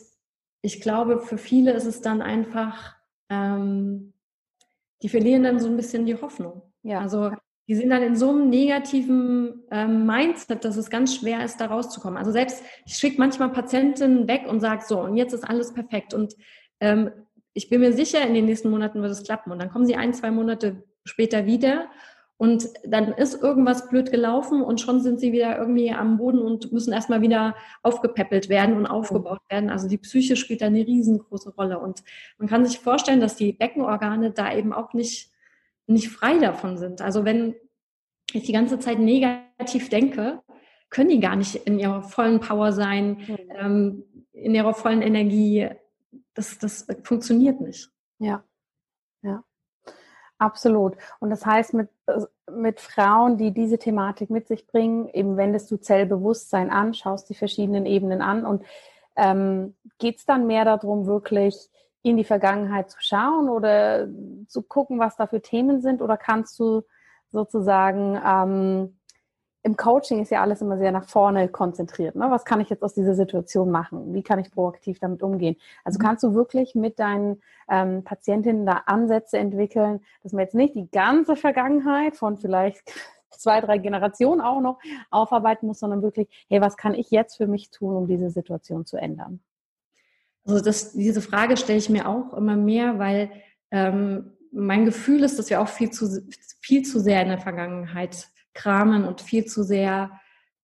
[0.61, 2.97] ich glaube, für viele ist es dann einfach,
[3.31, 4.13] ähm,
[5.03, 6.63] die verlieren dann so ein bisschen die Hoffnung.
[6.83, 7.01] Ja.
[7.01, 7.31] Also
[7.69, 11.67] die sind dann in so einem negativen ähm, Mindset, dass es ganz schwer ist, da
[11.67, 12.17] rauszukommen.
[12.17, 16.15] Also selbst, ich schicke manchmal Patientinnen weg und sage so, und jetzt ist alles perfekt.
[16.15, 16.35] Und
[16.81, 17.11] ähm,
[17.55, 19.51] ich bin mir sicher, in den nächsten Monaten wird es klappen.
[19.51, 21.89] Und dann kommen sie ein, zwei Monate später wieder
[22.39, 26.71] und dann ist irgendwas blöd gelaufen und schon sind sie wieder irgendwie am Boden und
[26.71, 29.71] müssen erstmal wieder aufgepäppelt werden und aufgebaut werden.
[29.71, 31.79] Also die Psyche spielt da eine riesengroße Rolle.
[31.79, 32.03] Und
[32.37, 35.31] man kann sich vorstellen, dass die Beckenorgane da eben auch nicht,
[35.87, 37.01] nicht frei davon sind.
[37.01, 37.55] Also wenn
[38.33, 40.43] ich die ganze Zeit negativ denke,
[40.91, 45.71] können die gar nicht in ihrer vollen Power sein, ähm, in ihrer vollen Energie.
[46.35, 47.91] Das, das funktioniert nicht.
[48.19, 48.45] Ja.
[50.39, 50.97] Absolut.
[51.19, 51.89] Und das heißt, mit,
[52.51, 57.35] mit Frauen, die diese Thematik mit sich bringen, eben wendest du Zellbewusstsein an, schaust die
[57.35, 58.63] verschiedenen Ebenen an und
[59.17, 61.71] ähm, geht es dann mehr darum, wirklich
[62.03, 64.07] in die Vergangenheit zu schauen oder
[64.47, 66.03] zu gucken, was da für Themen sind?
[66.03, 66.83] Oder kannst du
[67.31, 68.96] sozusagen ähm,
[69.67, 72.15] im Coaching ist ja alles immer sehr nach vorne konzentriert.
[72.15, 72.27] Ne?
[72.31, 74.15] Was kann ich jetzt aus dieser Situation machen?
[74.15, 75.57] Wie kann ich proaktiv damit umgehen?
[75.83, 76.05] Also mhm.
[76.05, 80.89] kannst du wirklich mit deinen ähm, Patientinnen da Ansätze entwickeln, dass man jetzt nicht die
[80.89, 82.81] ganze Vergangenheit von vielleicht
[83.37, 84.79] zwei, drei Generationen auch noch
[85.11, 88.87] aufarbeiten muss, sondern wirklich, hey, was kann ich jetzt für mich tun, um diese Situation
[88.87, 89.41] zu ändern?
[90.45, 93.33] Also das, diese Frage stelle ich mir auch immer mehr, weil
[93.73, 96.23] ähm, mein Gefühl ist, dass wir auch viel zu,
[96.61, 100.11] viel zu sehr in der Vergangenheit kramen und viel zu sehr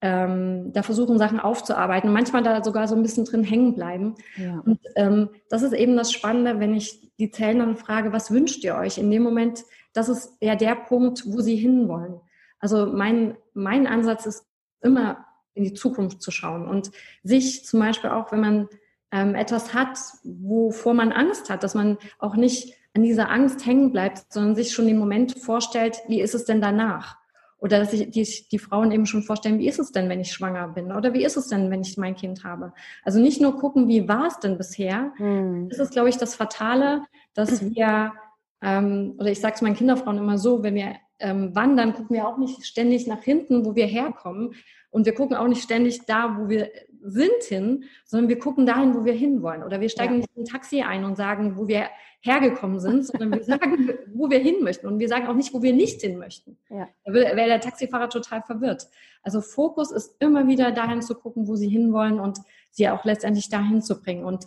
[0.01, 4.17] ähm, da versuchen, Sachen aufzuarbeiten und manchmal da sogar so ein bisschen drin hängen bleiben.
[4.37, 4.61] Ja.
[4.67, 8.65] Und ähm, das ist eben das Spannende, wenn ich die Zellen dann frage, was wünscht
[8.65, 8.99] ihr euch?
[8.99, 9.63] In dem Moment,
[9.93, 12.21] das ist ja der Punkt, wo sie hinwollen.
[12.59, 14.45] Also mein, mein Ansatz ist
[14.81, 15.25] immer
[15.55, 16.91] in die Zukunft zu schauen und
[17.23, 18.69] sich zum Beispiel auch, wenn man
[19.13, 23.93] ähm, etwas hat, wovor man Angst hat, dass man auch nicht an dieser Angst hängen
[23.93, 27.22] bleibt, sondern sich schon den Moment vorstellt, wie ist es denn danach?
[27.63, 30.33] Oder dass sich die, die Frauen eben schon vorstellen, wie ist es denn, wenn ich
[30.33, 30.91] schwanger bin?
[30.91, 32.73] Oder wie ist es denn, wenn ich mein Kind habe?
[33.05, 35.13] Also nicht nur gucken, wie war es denn bisher.
[35.19, 35.69] Mhm.
[35.69, 37.05] Das ist, glaube ich, das Fatale,
[37.35, 38.15] dass wir,
[38.63, 42.27] ähm, oder ich sage es meinen Kinderfrauen immer so, wenn wir ähm, wandern, gucken wir
[42.27, 44.55] auch nicht ständig nach hinten, wo wir herkommen.
[44.91, 46.69] Und wir gucken auch nicht ständig da, wo wir
[47.05, 49.63] sind hin, sondern wir gucken dahin, wo wir hinwollen.
[49.63, 50.19] Oder wir steigen ja.
[50.19, 51.89] nicht in ein Taxi ein und sagen, wo wir
[52.21, 54.87] hergekommen sind, sondern wir sagen, wo wir hin möchten.
[54.87, 56.57] Und wir sagen auch nicht, wo wir nicht hin möchten.
[56.71, 56.89] Ja.
[57.05, 58.89] Da wäre der Taxifahrer total verwirrt.
[59.23, 62.39] Also Fokus ist immer wieder dahin zu gucken, wo sie hinwollen und
[62.71, 64.25] sie auch letztendlich dahin zu bringen.
[64.25, 64.47] Und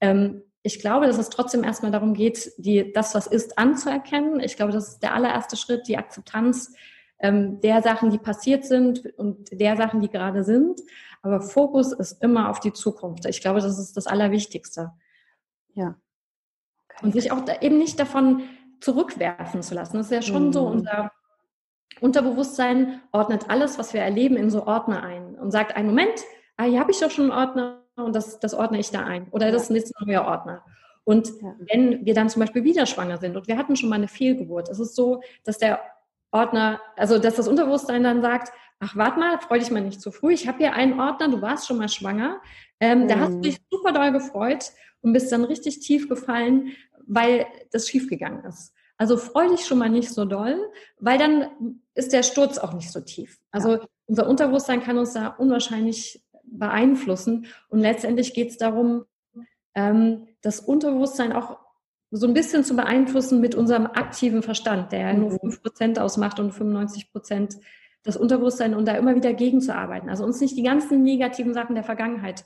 [0.00, 4.40] ähm, ich glaube, dass es trotzdem erstmal darum geht, die, das, was ist, anzuerkennen.
[4.40, 6.74] Ich glaube, das ist der allererste Schritt, die Akzeptanz
[7.20, 10.80] ähm, der Sachen, die passiert sind und der Sachen, die gerade sind.
[11.22, 13.26] Aber Fokus ist immer auf die Zukunft.
[13.26, 14.92] Ich glaube, das ist das Allerwichtigste.
[15.74, 15.96] Ja.
[16.88, 17.06] Okay.
[17.06, 18.42] Und sich auch eben nicht davon
[18.80, 19.98] zurückwerfen zu lassen.
[19.98, 20.52] Das ist ja schon mhm.
[20.52, 21.12] so, unser
[22.00, 26.24] Unterbewusstsein ordnet alles, was wir erleben, in so Ordner ein und sagt, einen Moment,
[26.56, 29.28] ah, hier habe ich doch schon einen Ordner und das, das ordne ich da ein.
[29.30, 30.64] Oder das ist ein neuer Ordner.
[31.04, 31.54] Und ja.
[31.58, 34.68] wenn wir dann zum Beispiel wieder schwanger sind und wir hatten schon mal eine Fehlgeburt,
[34.68, 35.80] es ist so, dass der
[36.32, 40.10] Ordner, also dass das Unterbewusstsein dann sagt, ach, warte mal, freu dich mal nicht zu
[40.10, 40.32] früh.
[40.32, 42.40] Ich habe hier einen Ordner, du warst schon mal schwanger.
[42.80, 43.08] Ähm, mhm.
[43.08, 43.42] Da hast du mhm.
[43.42, 44.72] dich super doll gefreut
[45.02, 46.72] und bist dann richtig tief gefallen,
[47.06, 48.74] weil das schiefgegangen ist.
[48.96, 50.58] Also freu dich schon mal nicht so doll,
[50.98, 53.38] weil dann ist der Sturz auch nicht so tief.
[53.50, 53.86] Also ja.
[54.06, 57.46] unser Unterbewusstsein kann uns da unwahrscheinlich beeinflussen.
[57.68, 59.04] Und letztendlich geht es darum,
[59.74, 61.58] ähm, das Unterbewusstsein auch
[62.10, 65.98] so ein bisschen zu beeinflussen mit unserem aktiven Verstand, der ja nur 5% mhm.
[65.98, 67.60] ausmacht und 95%
[68.02, 70.08] das Unterbewusstsein und da immer wieder gegenzuarbeiten.
[70.08, 72.44] Also uns nicht die ganzen negativen Sachen der Vergangenheit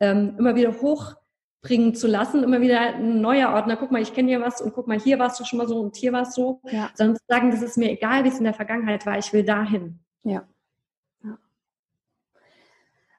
[0.00, 4.28] ähm, immer wieder hochbringen zu lassen, immer wieder ein neuer Ordner, guck mal, ich kenne
[4.28, 6.60] hier was und guck mal, hier warst du schon mal so und hier warst du
[6.62, 6.90] so, ja.
[6.94, 9.44] sondern zu sagen, das ist mir egal, wie es in der Vergangenheit war, ich will
[9.44, 9.98] dahin.
[10.22, 10.46] Ja.
[11.24, 11.38] ja.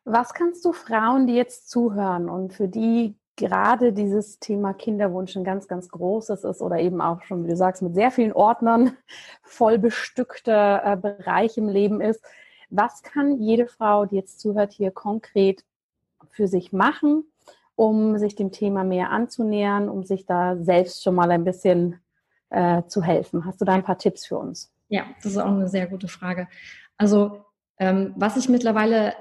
[0.05, 5.43] Was kannst du Frauen, die jetzt zuhören und für die gerade dieses Thema Kinderwunsch ein
[5.43, 8.95] ganz, ganz großes ist oder eben auch schon, wie du sagst, mit sehr vielen Ordnern
[9.43, 12.23] voll bestückter äh, Bereich im Leben ist.
[12.69, 15.63] Was kann jede Frau, die jetzt zuhört, hier konkret
[16.31, 17.23] für sich machen,
[17.75, 21.99] um sich dem Thema mehr anzunähern, um sich da selbst schon mal ein bisschen
[22.49, 23.45] äh, zu helfen?
[23.45, 24.71] Hast du da ein paar Tipps für uns?
[24.87, 26.47] Ja, das ist auch eine sehr gute Frage.
[26.97, 27.45] Also
[27.77, 29.13] ähm, was ich mittlerweile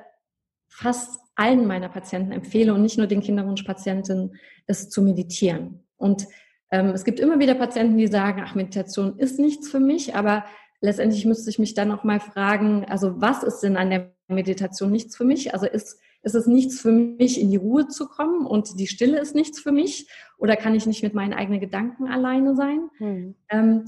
[0.74, 5.84] fast allen meiner Patienten empfehle und nicht nur den Kinderwunschpatienten, ist zu meditieren.
[5.96, 6.26] Und
[6.70, 10.44] ähm, es gibt immer wieder Patienten, die sagen, ach, Meditation ist nichts für mich, aber
[10.80, 14.90] letztendlich müsste ich mich dann auch mal fragen, also was ist denn an der Meditation
[14.90, 15.54] nichts für mich?
[15.54, 19.20] Also ist, ist es nichts für mich, in die Ruhe zu kommen und die Stille
[19.20, 20.08] ist nichts für mich?
[20.38, 22.88] Oder kann ich nicht mit meinen eigenen Gedanken alleine sein?
[22.98, 23.34] Hm.
[23.48, 23.84] Ähm,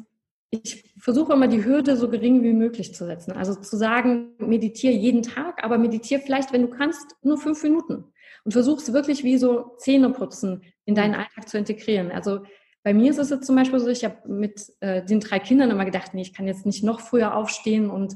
[0.50, 3.32] ich versuche immer die Hürde so gering wie möglich zu setzen.
[3.32, 8.04] Also zu sagen, meditiere jeden Tag, aber meditiere vielleicht, wenn du kannst, nur fünf Minuten.
[8.44, 11.18] Und versuch es wirklich wie so Zähneputzen in deinen mhm.
[11.18, 12.12] Alltag zu integrieren.
[12.12, 12.40] Also
[12.84, 15.70] bei mir ist es jetzt zum Beispiel so, ich habe mit äh, den drei Kindern
[15.70, 18.14] immer gedacht, nee, ich kann jetzt nicht noch früher aufstehen und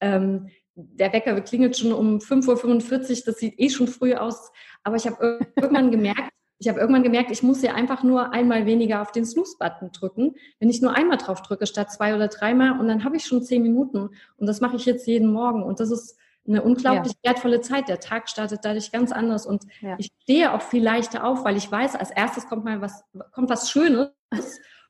[0.00, 4.52] ähm, der Wecker klingelt schon um 5.45 Uhr, das sieht eh schon früh aus.
[4.84, 6.30] Aber ich habe irgendwann gemerkt,
[6.62, 10.36] ich habe irgendwann gemerkt, ich muss ja einfach nur einmal weniger auf den Snooze-Button drücken.
[10.60, 13.42] Wenn ich nur einmal drauf drücke statt zwei oder dreimal und dann habe ich schon
[13.42, 17.30] zehn Minuten und das mache ich jetzt jeden Morgen und das ist eine unglaublich ja.
[17.30, 17.88] wertvolle Zeit.
[17.88, 19.96] Der Tag startet dadurch ganz anders und ja.
[19.98, 23.50] ich stehe auch viel leichter auf, weil ich weiß, als erstes kommt mal was, kommt
[23.50, 24.12] was Schönes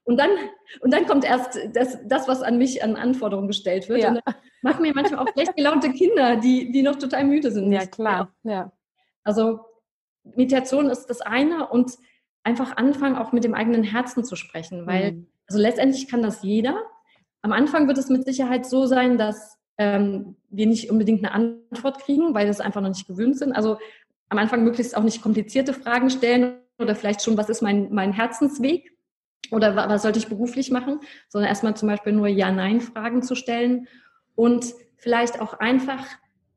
[0.04, 0.28] und dann,
[0.80, 4.00] und dann kommt erst das, das, was an mich an Anforderungen gestellt wird.
[4.00, 4.08] Ja.
[4.08, 7.72] Und dann machen mir manchmal auch schlecht gelaunte Kinder, die, die noch total müde sind.
[7.72, 8.30] Ja, klar.
[8.42, 8.72] Ja.
[9.24, 9.60] Also
[10.24, 11.92] Meditation ist das eine und
[12.44, 15.26] einfach anfangen, auch mit dem eigenen Herzen zu sprechen, weil mhm.
[15.46, 16.76] also letztendlich kann das jeder.
[17.42, 22.00] Am Anfang wird es mit Sicherheit so sein, dass ähm, wir nicht unbedingt eine Antwort
[22.00, 23.52] kriegen, weil wir es einfach noch nicht gewöhnt sind.
[23.52, 23.78] Also
[24.28, 28.12] am Anfang möglichst auch nicht komplizierte Fragen stellen oder vielleicht schon, was ist mein, mein
[28.12, 28.96] Herzensweg
[29.50, 33.88] oder was sollte ich beruflich machen, sondern erstmal zum Beispiel nur Ja-Nein-Fragen zu stellen
[34.34, 36.06] und vielleicht auch einfach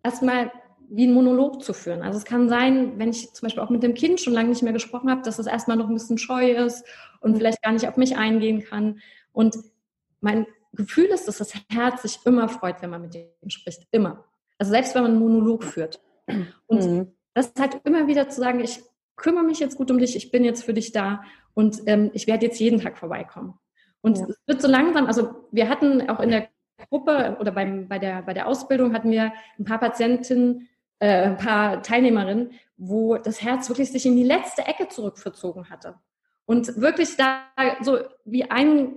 [0.04, 0.52] erstmal
[0.90, 2.02] wie ein Monolog zu führen.
[2.02, 4.64] Also es kann sein, wenn ich zum Beispiel auch mit dem Kind schon lange nicht
[4.64, 6.86] mehr gesprochen habe, dass es erstmal noch ein bisschen scheu ist
[7.22, 7.38] und mhm.
[7.38, 9.00] vielleicht gar nicht auf mich eingehen kann.
[9.32, 9.58] Und
[10.22, 13.88] mein Gefühl ist, dass das Herz sich immer freut, wenn man mit dem spricht.
[13.92, 14.26] Immer.
[14.58, 16.02] Also selbst wenn man einen Monolog führt.
[16.68, 17.12] Und mhm.
[17.34, 18.82] das ist halt immer wieder zu sagen, ich
[19.16, 21.24] kümmere mich jetzt gut um dich, ich bin jetzt für dich da
[21.54, 23.54] und ähm, ich werde jetzt jeden Tag vorbeikommen.
[24.02, 24.28] Und ja.
[24.30, 26.50] es wird so langsam, also wir hatten auch in der
[26.90, 30.68] Gruppe oder beim, bei, der, bei der Ausbildung hatten wir ein paar Patientinnen,
[31.00, 35.96] äh, ein paar Teilnehmerinnen, wo das Herz wirklich sich in die letzte Ecke zurückverzogen hatte.
[36.46, 37.44] und wirklich da
[37.82, 38.96] so wie ein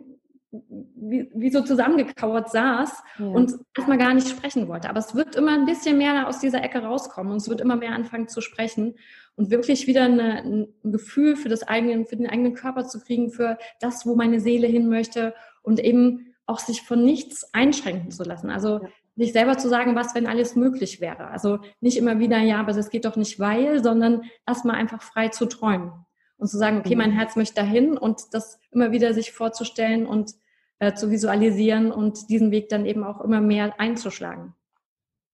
[0.50, 3.26] wie, wie so zusammengekauert saß ja.
[3.26, 4.88] und erstmal gar nicht sprechen wollte.
[4.88, 7.76] Aber es wird immer ein bisschen mehr aus dieser Ecke rauskommen und es wird immer
[7.76, 8.94] mehr anfangen zu sprechen
[9.36, 13.30] und wirklich wieder eine, ein Gefühl für das eigene, für den eigenen Körper zu kriegen,
[13.30, 18.24] für das, wo meine Seele hin möchte und eben auch sich von nichts einschränken zu
[18.24, 18.48] lassen.
[18.48, 18.88] Also ja.
[19.18, 21.28] Sich selber zu sagen, was, wenn alles möglich wäre.
[21.28, 25.28] Also nicht immer wieder, ja, aber es geht doch nicht weil, sondern erstmal einfach frei
[25.28, 25.92] zu träumen
[26.38, 27.16] und zu sagen, okay, mein mhm.
[27.16, 30.34] Herz möchte dahin und das immer wieder sich vorzustellen und
[30.78, 34.54] äh, zu visualisieren und diesen Weg dann eben auch immer mehr einzuschlagen.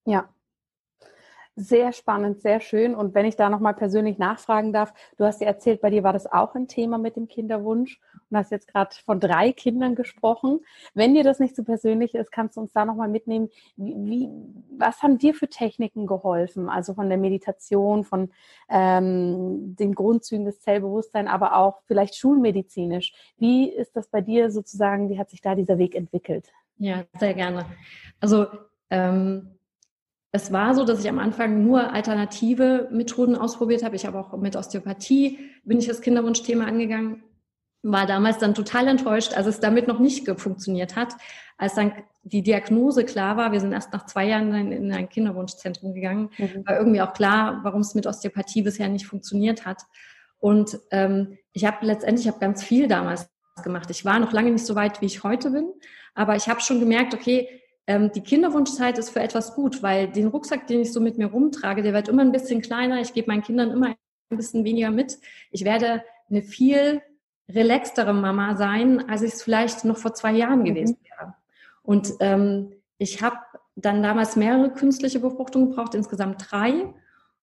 [0.05, 0.29] Ja,
[1.55, 2.95] sehr spannend, sehr schön.
[2.95, 6.11] Und wenn ich da nochmal persönlich nachfragen darf, du hast ja erzählt, bei dir war
[6.11, 8.01] das auch ein Thema mit dem Kinderwunsch
[8.35, 10.59] und hast jetzt gerade von drei Kindern gesprochen.
[10.93, 13.49] Wenn dir das nicht so persönlich ist, kannst du uns da nochmal mitnehmen.
[13.77, 14.29] Wie,
[14.77, 16.69] was haben dir für Techniken geholfen?
[16.69, 18.29] Also von der Meditation, von
[18.69, 23.13] ähm, den Grundzügen des Zellbewusstseins, aber auch vielleicht schulmedizinisch.
[23.37, 26.51] Wie ist das bei dir sozusagen, wie hat sich da dieser Weg entwickelt?
[26.77, 27.65] Ja, sehr gerne.
[28.19, 28.47] Also
[28.89, 29.55] ähm
[30.35, 33.95] es war so, dass ich am Anfang nur alternative Methoden ausprobiert habe.
[33.95, 37.23] Ich habe auch mit Osteopathie, bin ich das Kinderwunschthema angegangen,
[37.91, 41.13] war damals dann total enttäuscht, als es damit noch nicht funktioniert hat.
[41.57, 45.93] Als dann die Diagnose klar war, wir sind erst nach zwei Jahren in ein Kinderwunschzentrum
[45.93, 46.65] gegangen, mhm.
[46.65, 49.83] war irgendwie auch klar, warum es mit Osteopathie bisher nicht funktioniert hat.
[50.39, 53.29] Und ähm, ich habe letztendlich, ich habe ganz viel damals
[53.63, 53.89] gemacht.
[53.91, 55.71] Ich war noch lange nicht so weit, wie ich heute bin,
[56.15, 57.47] aber ich habe schon gemerkt, okay,
[57.85, 61.27] ähm, die Kinderwunschzeit ist für etwas gut, weil den Rucksack, den ich so mit mir
[61.27, 62.99] rumtrage, der wird immer ein bisschen kleiner.
[62.99, 63.95] Ich gebe meinen Kindern immer
[64.31, 65.19] ein bisschen weniger mit.
[65.51, 67.03] Ich werde eine viel
[67.49, 70.65] relaxtere Mama sein, als ich es vielleicht noch vor zwei Jahren mhm.
[70.65, 71.35] gewesen wäre.
[71.83, 73.37] Und ähm, ich habe
[73.75, 76.93] dann damals mehrere künstliche Befruchtungen gebraucht, insgesamt drei.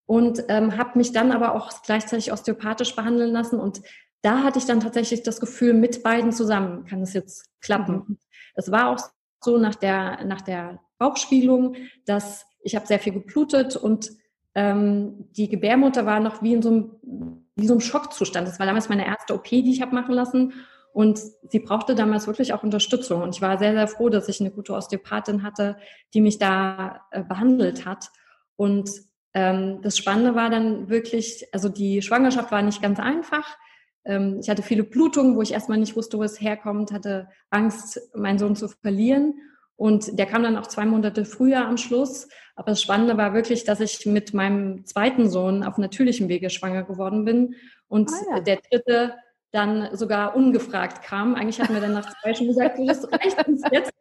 [0.06, 3.60] Und ähm, habe mich dann aber auch gleichzeitig osteopathisch behandeln lassen.
[3.60, 3.82] Und
[4.20, 8.04] da hatte ich dann tatsächlich das Gefühl, mit beiden zusammen kann es jetzt klappen.
[8.06, 8.18] Mhm.
[8.54, 9.00] Es war auch
[9.40, 14.12] so nach der, nach der Bauchspielung, dass ich habe sehr viel geblutet und
[14.54, 18.48] ähm, die Gebärmutter war noch wie in so einem, wie so einem Schockzustand.
[18.48, 20.52] Das war damals meine erste OP, die ich habe machen lassen.
[20.92, 23.22] Und sie brauchte damals wirklich auch Unterstützung.
[23.22, 25.76] Und ich war sehr, sehr froh, dass ich eine gute Osteopathin hatte,
[26.12, 28.10] die mich da äh, behandelt hat.
[28.56, 28.90] Und
[29.34, 33.56] ähm, das Spannende war dann wirklich, also die Schwangerschaft war nicht ganz einfach.
[34.04, 38.00] Ähm, ich hatte viele Blutungen, wo ich erstmal nicht wusste, wo es herkommt, hatte Angst,
[38.14, 39.34] meinen Sohn zu verlieren.
[39.76, 42.28] Und der kam dann auch zwei Monate früher am Schluss.
[42.54, 46.82] Aber das Spannende war wirklich, dass ich mit meinem zweiten Sohn auf natürlichem Wege schwanger
[46.82, 47.54] geworden bin.
[47.88, 48.40] Und ah, ja.
[48.40, 49.14] der dritte
[49.52, 51.34] dann sogar ungefragt kam.
[51.34, 53.92] Eigentlich hatten wir dann nach zwei schon gesagt, das reicht uns jetzt.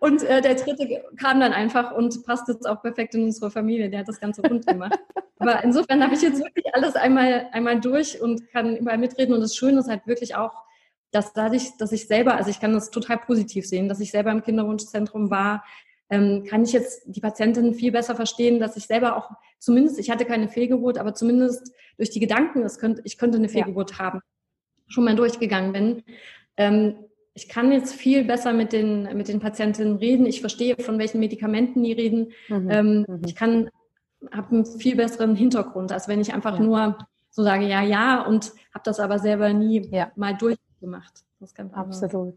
[0.00, 3.88] Und äh, der dritte kam dann einfach und passt jetzt auch perfekt in unsere Familie.
[3.90, 4.98] Der hat das Ganze rund gemacht.
[5.38, 9.34] Aber insofern habe ich jetzt wirklich alles einmal, einmal durch und kann überall mitreden.
[9.34, 10.52] Und das Schöne ist halt wirklich auch,
[11.12, 14.32] dass dadurch, dass ich selber, also ich kann das total positiv sehen, dass ich selber
[14.32, 15.62] im Kinderwunschzentrum war,
[16.10, 20.10] ähm, kann ich jetzt die Patientin viel besser verstehen, dass ich selber auch zumindest, ich
[20.10, 23.98] hatte keine Fehlgeburt, aber zumindest durch die Gedanken, es könnte, ich könnte eine Fehlgeburt ja.
[23.98, 24.20] haben,
[24.88, 26.02] schon mal durchgegangen bin.
[26.56, 26.96] Ähm,
[27.34, 30.26] ich kann jetzt viel besser mit den, mit den Patientinnen reden.
[30.26, 32.32] Ich verstehe, von welchen Medikamenten die reden.
[32.48, 32.70] Mhm.
[32.70, 33.22] Ähm, mhm.
[33.24, 33.70] Ich kann,
[34.30, 36.62] habe einen viel besseren Hintergrund, als wenn ich einfach ja.
[36.62, 36.98] nur
[37.30, 40.12] so sage, ja, ja, und habe das aber selber nie ja.
[40.16, 40.36] mal
[40.82, 41.24] durchgemacht.
[41.78, 42.36] Absolut.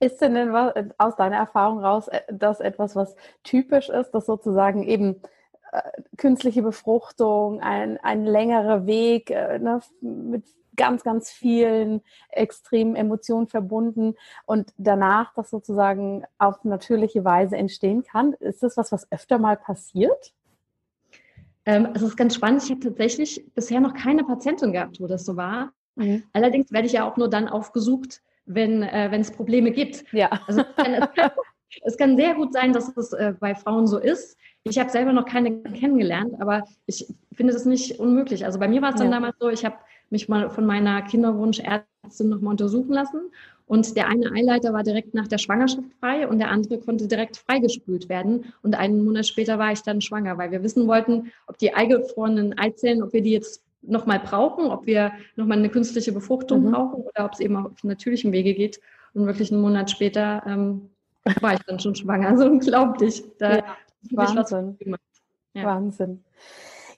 [0.00, 4.82] Ist denn, denn aus deiner Erfahrung raus äh, das etwas, was typisch ist, dass sozusagen
[4.82, 5.20] eben
[5.72, 5.82] äh,
[6.16, 10.44] künstliche Befruchtung, ein, ein längerer Weg äh, ne, mit
[10.76, 14.14] ganz, ganz vielen extremen Emotionen verbunden
[14.44, 18.34] und danach das sozusagen auf natürliche Weise entstehen kann.
[18.34, 20.34] Ist das was, was öfter mal passiert?
[21.64, 22.62] Ähm, es ist ganz spannend.
[22.62, 25.72] Ich habe tatsächlich bisher noch keine Patientin gehabt, wo das so war.
[25.96, 26.22] Mhm.
[26.32, 30.04] Allerdings werde ich ja auch nur dann aufgesucht, wenn, äh, es Probleme gibt.
[30.12, 30.30] Ja.
[30.46, 31.30] Also es kann, es, kann,
[31.84, 34.36] es kann, sehr gut sein, dass es äh, bei Frauen so ist.
[34.62, 38.44] Ich habe selber noch keine kennengelernt, aber ich finde es nicht unmöglich.
[38.44, 39.14] Also bei mir war es dann ja.
[39.14, 39.76] damals so, ich habe
[40.10, 43.20] mich mal von meiner Kinderwunschärztin nochmal untersuchen lassen.
[43.66, 47.36] Und der eine Eileiter war direkt nach der Schwangerschaft frei und der andere konnte direkt
[47.36, 48.52] freigespült werden.
[48.62, 52.56] Und einen Monat später war ich dann schwanger, weil wir wissen wollten, ob die eingefrorenen
[52.58, 56.72] Eizellen, ob wir die jetzt nochmal brauchen, ob wir nochmal eine künstliche Befruchtung mhm.
[56.72, 58.80] brauchen oder ob es eben auf natürlichem Wege geht.
[59.14, 60.90] Und wirklich einen Monat später ähm,
[61.40, 62.36] war ich dann schon schwanger.
[62.36, 63.22] So unglaublich.
[63.38, 63.64] Da ja,
[64.10, 64.78] Wahnsinn.
[65.54, 65.64] Ja.
[65.64, 66.24] Wahnsinn.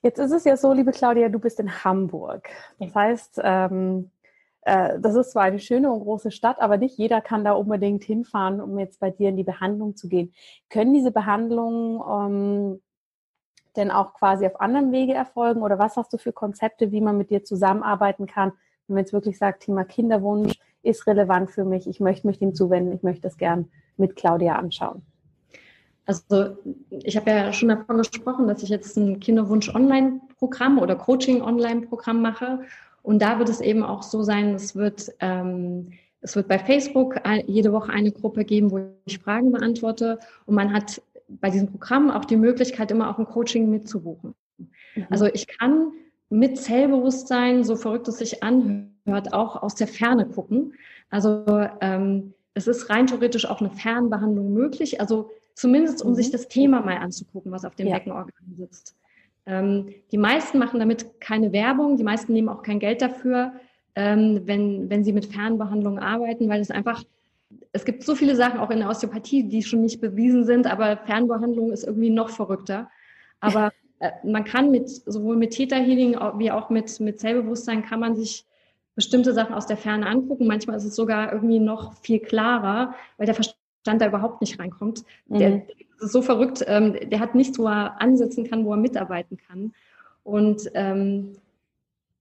[0.03, 2.49] Jetzt ist es ja so, liebe Claudia, du bist in Hamburg.
[2.79, 4.11] Das heißt, ähm,
[4.63, 8.05] äh, das ist zwar eine schöne und große Stadt, aber nicht jeder kann da unbedingt
[8.05, 10.33] hinfahren, um jetzt bei dir in die Behandlung zu gehen.
[10.69, 12.81] Können diese Behandlungen ähm,
[13.77, 17.19] denn auch quasi auf anderem Wege erfolgen oder was hast du für Konzepte, wie man
[17.19, 18.53] mit dir zusammenarbeiten kann,
[18.87, 22.55] wenn man jetzt wirklich sagt, Thema Kinderwunsch ist relevant für mich, ich möchte mich dem
[22.55, 25.03] zuwenden, ich möchte das gern mit Claudia anschauen?
[26.09, 26.57] Also
[26.89, 32.61] ich habe ja schon davon gesprochen, dass ich jetzt ein Kinderwunsch-Online-Programm oder Coaching-Online-Programm mache.
[33.03, 35.93] Und da wird es eben auch so sein, es wird, ähm,
[36.23, 40.19] es wird bei Facebook jede Woche eine Gruppe geben, wo ich Fragen beantworte.
[40.47, 44.35] Und man hat bei diesem Programm auch die Möglichkeit, immer auch ein Coaching mitzubuchen.
[44.59, 45.07] Mhm.
[45.11, 45.93] Also ich kann
[46.31, 50.75] mit Zellbewusstsein, so verrückt es sich anhört, auch aus der Ferne gucken.
[51.11, 51.45] Also
[51.81, 55.01] ähm, es ist rein theoretisch auch eine Fernbehandlung möglich.
[55.01, 56.15] Also zumindest um mhm.
[56.17, 57.95] sich das Thema mal anzugucken, was auf dem ja.
[57.95, 58.97] Beckenorgan sitzt.
[59.47, 63.53] Ähm, die meisten machen damit keine Werbung, die meisten nehmen auch kein Geld dafür,
[63.95, 67.03] ähm, wenn, wenn sie mit Fernbehandlung arbeiten, weil es einfach,
[67.79, 70.97] es gibt so viele Sachen auch in der Osteopathie, die schon nicht bewiesen sind, aber
[70.97, 72.91] Fernbehandlung ist irgendwie noch verrückter.
[73.39, 78.01] Aber äh, man kann mit sowohl mit Theta Healing wie auch mit, mit Zellbewusstsein kann
[78.01, 78.45] man sich
[78.97, 80.49] bestimmte Sachen aus der Ferne angucken.
[80.49, 85.05] Manchmal ist es sogar irgendwie noch viel klarer, weil der Verstand da überhaupt nicht reinkommt.
[85.29, 85.39] Mhm.
[85.39, 85.63] Der,
[86.01, 89.73] ist so verrückt, ähm, der hat nichts, wo er ansetzen kann, wo er mitarbeiten kann.
[90.25, 91.37] Und ähm,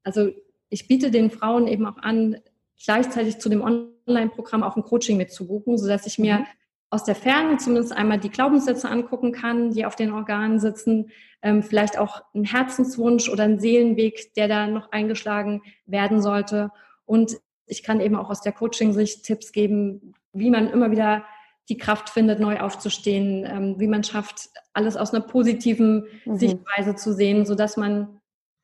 [0.04, 0.30] also
[0.70, 2.38] ich biete den Frauen eben auch an,
[2.84, 6.46] gleichzeitig zu dem Online-Programm auch ein Coaching mitzubuchen, sodass ich mir mhm
[6.90, 11.12] aus der Ferne zumindest einmal die Glaubenssätze angucken kann, die auf den Organen sitzen,
[11.42, 16.72] ähm, vielleicht auch ein Herzenswunsch oder ein Seelenweg, der da noch eingeschlagen werden sollte.
[17.06, 21.26] Und ich kann eben auch aus der Coaching-Sicht Tipps geben, wie man immer wieder
[21.68, 26.38] die Kraft findet, neu aufzustehen, ähm, wie man schafft, alles aus einer positiven mhm.
[26.38, 28.22] Sichtweise zu sehen, so dass man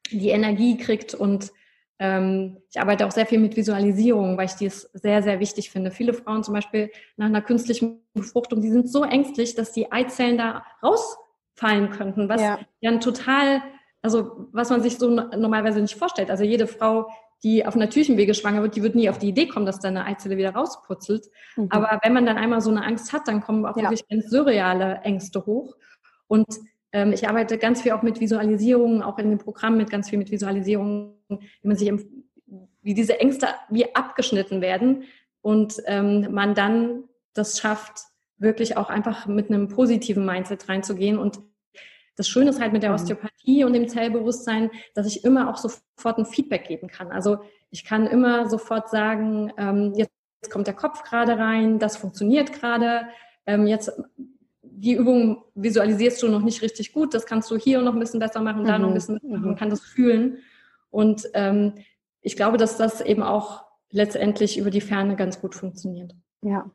[0.10, 1.52] die Energie kriegt und
[2.70, 5.92] ich arbeite auch sehr viel mit Visualisierung, weil ich dies sehr, sehr wichtig finde.
[5.92, 10.38] Viele Frauen zum Beispiel nach einer künstlichen Befruchtung, die sind so ängstlich, dass die Eizellen
[10.38, 13.62] da rausfallen könnten, was ja, ja total,
[14.02, 16.30] also was man sich so normalerweise nicht vorstellt.
[16.30, 17.10] Also jede Frau,
[17.44, 19.88] die auf natürlichem Wege schwanger wird, die wird nie auf die Idee kommen, dass da
[19.88, 21.30] eine Eizelle wieder rausputzelt.
[21.56, 21.68] Mhm.
[21.70, 23.84] Aber wenn man dann einmal so eine Angst hat, dann kommen auch ja.
[23.84, 25.76] wirklich ganz surreale Ängste hoch.
[26.28, 30.10] Und ähm, ich arbeite ganz viel auch mit Visualisierungen, auch in dem Programm mit ganz
[30.10, 31.92] viel mit Visualisierungen, wie man sich,
[32.82, 35.04] wie diese Ängste wie abgeschnitten werden
[35.42, 38.04] und ähm, man dann das schafft,
[38.38, 41.18] wirklich auch einfach mit einem positiven Mindset reinzugehen.
[41.18, 41.40] Und
[42.16, 42.96] das Schöne ist halt mit der mhm.
[42.96, 47.12] Osteopathie und dem Zellbewusstsein, dass ich immer auch sofort ein Feedback geben kann.
[47.12, 47.40] Also
[47.72, 50.12] ich kann immer sofort sagen, ähm, jetzt
[50.52, 53.08] kommt der Kopf gerade rein, das funktioniert gerade,
[53.46, 53.92] ähm, jetzt
[54.76, 58.20] die Übung visualisierst du noch nicht richtig gut, das kannst du hier noch ein bisschen
[58.20, 58.96] besser machen, da noch ein mhm.
[58.96, 60.40] bisschen besser machen, man kann das fühlen.
[60.90, 61.74] Und ähm,
[62.22, 66.16] ich glaube, dass das eben auch letztendlich über die Ferne ganz gut funktioniert.
[66.42, 66.70] Ja.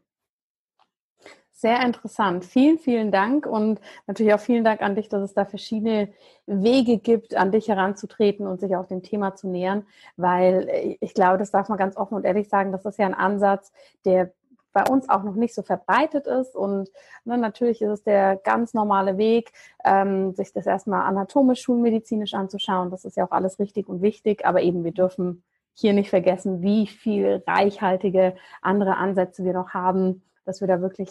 [1.52, 2.44] Sehr interessant.
[2.44, 6.12] Vielen, vielen Dank und natürlich auch vielen Dank an dich, dass es da verschiedene
[6.46, 9.84] Wege gibt, an dich heranzutreten und sich auch dem Thema zu nähern,
[10.16, 13.14] weil ich glaube, das darf man ganz offen und ehrlich sagen, das ist ja ein
[13.14, 13.72] Ansatz,
[14.04, 14.32] der
[14.78, 16.54] bei uns auch noch nicht so verbreitet ist.
[16.54, 16.90] Und
[17.24, 19.50] ne, natürlich ist es der ganz normale Weg,
[19.84, 22.90] ähm, sich das erstmal anatomisch, schulmedizinisch anzuschauen.
[22.90, 25.42] Das ist ja auch alles richtig und wichtig, aber eben wir dürfen
[25.74, 31.10] hier nicht vergessen, wie viel reichhaltige andere Ansätze wir noch haben, dass wir da wirklich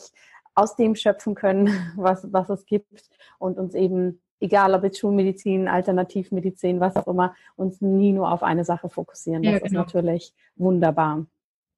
[0.56, 5.68] aus dem schöpfen können, was, was es gibt und uns eben, egal ob jetzt Schulmedizin,
[5.68, 9.44] Alternativmedizin, was auch immer, uns nie nur auf eine Sache fokussieren.
[9.44, 9.66] Das ja, genau.
[9.66, 11.26] ist natürlich wunderbar.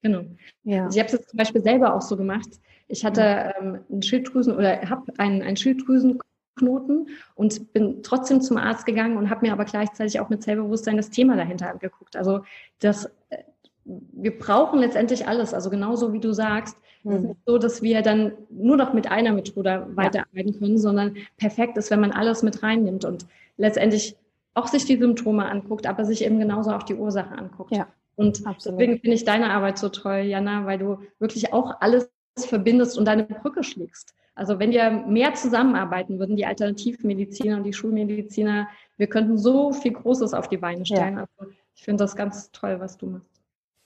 [0.01, 0.23] Genau.
[0.63, 0.85] Ja.
[0.85, 2.49] Also ich habe es zum Beispiel selber auch so gemacht.
[2.87, 8.85] Ich hatte ähm, einen Schilddrüsen oder habe einen, einen Schilddrüsenknoten und bin trotzdem zum Arzt
[8.85, 12.15] gegangen und habe mir aber gleichzeitig auch mit Selbstbewusstsein das Thema dahinter angeguckt.
[12.15, 12.41] Also
[12.79, 13.43] das, äh,
[13.83, 15.53] wir brauchen letztendlich alles.
[15.53, 17.11] Also genauso wie du sagst, mhm.
[17.11, 21.17] es ist nicht so, dass wir dann nur noch mit einer Methode weiterarbeiten können, sondern
[21.37, 23.25] perfekt ist, wenn man alles mit reinnimmt und
[23.57, 24.15] letztendlich
[24.53, 27.71] auch sich die Symptome anguckt, aber sich eben genauso auch die Ursache anguckt.
[27.75, 27.87] Ja.
[28.19, 28.77] Und Absolut.
[28.77, 33.05] deswegen finde ich deine Arbeit so toll, Jana, weil du wirklich auch alles verbindest und
[33.05, 34.13] deine Brücke schlägst.
[34.35, 38.67] Also wenn wir mehr zusammenarbeiten würden, die Alternativmediziner und die Schulmediziner,
[38.97, 41.15] wir könnten so viel Großes auf die Beine stellen.
[41.15, 41.27] Ja.
[41.37, 43.38] Also ich finde das ganz toll, was du machst.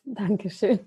[0.06, 0.80] Dankeschön.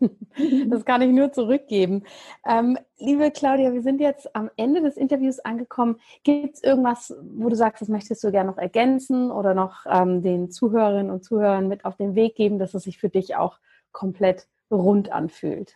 [0.69, 2.05] Das kann ich nur zurückgeben.
[2.47, 5.99] Ähm, liebe Claudia, wir sind jetzt am Ende des Interviews angekommen.
[6.23, 10.23] Gibt es irgendwas, wo du sagst, das möchtest du gerne noch ergänzen oder noch ähm,
[10.23, 13.59] den Zuhörerinnen und Zuhörern mit auf den Weg geben, dass es sich für dich auch
[13.93, 15.75] komplett rund anfühlt?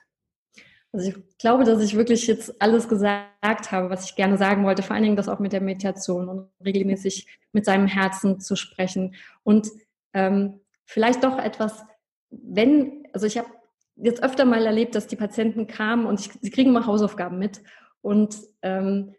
[0.92, 4.82] Also ich glaube, dass ich wirklich jetzt alles gesagt habe, was ich gerne sagen wollte.
[4.82, 9.14] Vor allen Dingen das auch mit der Meditation und regelmäßig mit seinem Herzen zu sprechen.
[9.44, 9.70] Und
[10.12, 11.84] ähm, vielleicht doch etwas
[12.30, 13.48] wenn, also ich habe
[13.96, 17.60] jetzt öfter mal erlebt, dass die Patienten kamen und ich, sie kriegen immer Hausaufgaben mit.
[18.02, 19.14] Und ähm,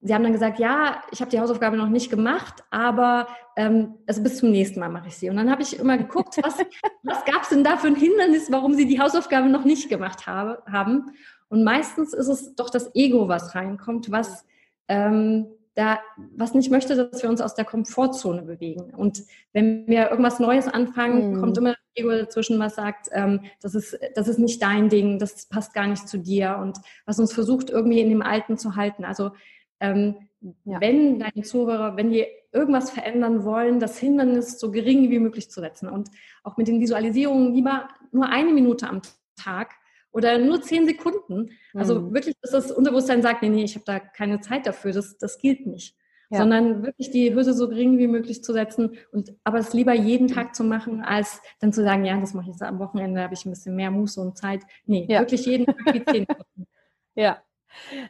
[0.00, 4.22] sie haben dann gesagt, ja, ich habe die Hausaufgabe noch nicht gemacht, aber ähm, also
[4.22, 5.28] bis zum nächsten Mal mache ich sie.
[5.28, 6.58] Und dann habe ich immer geguckt, was,
[7.02, 10.26] was gab es denn da für ein Hindernis, warum sie die Hausaufgabe noch nicht gemacht
[10.26, 11.12] habe, haben.
[11.48, 14.46] Und meistens ist es doch das Ego, was reinkommt, was
[14.88, 16.00] ähm, da,
[16.36, 18.94] was nicht möchte, dass wir uns aus der Komfortzone bewegen.
[18.94, 21.40] Und wenn wir irgendwas Neues anfangen, mhm.
[21.40, 25.46] kommt immer Ego dazwischen, was sagt, ähm, das, ist, das ist nicht dein Ding, das
[25.46, 29.04] passt gar nicht zu dir und was uns versucht, irgendwie in dem Alten zu halten.
[29.04, 29.32] Also
[29.80, 30.28] ähm,
[30.64, 30.80] ja.
[30.80, 35.60] wenn deine Zuhörer, wenn die irgendwas verändern wollen, das Hindernis so gering wie möglich zu
[35.60, 36.10] setzen und
[36.42, 39.00] auch mit den Visualisierungen lieber nur eine Minute am
[39.36, 39.72] Tag
[40.12, 41.50] oder nur zehn Sekunden.
[41.74, 42.14] Also mhm.
[42.14, 45.38] wirklich, dass das Unterbewusstsein sagt, nee, nee, ich habe da keine Zeit dafür, das, das
[45.38, 45.96] gilt nicht.
[46.32, 46.38] Ja.
[46.38, 50.28] Sondern wirklich die Hürde so gering wie möglich zu setzen und aber es lieber jeden
[50.28, 53.34] Tag zu machen, als dann zu sagen, ja, das mache ich jetzt am Wochenende, habe
[53.34, 54.62] ich ein bisschen mehr Muße und Zeit.
[54.86, 55.20] Nee, ja.
[55.20, 56.66] wirklich jeden Tag die zehn Sekunden.
[57.14, 57.42] Ja,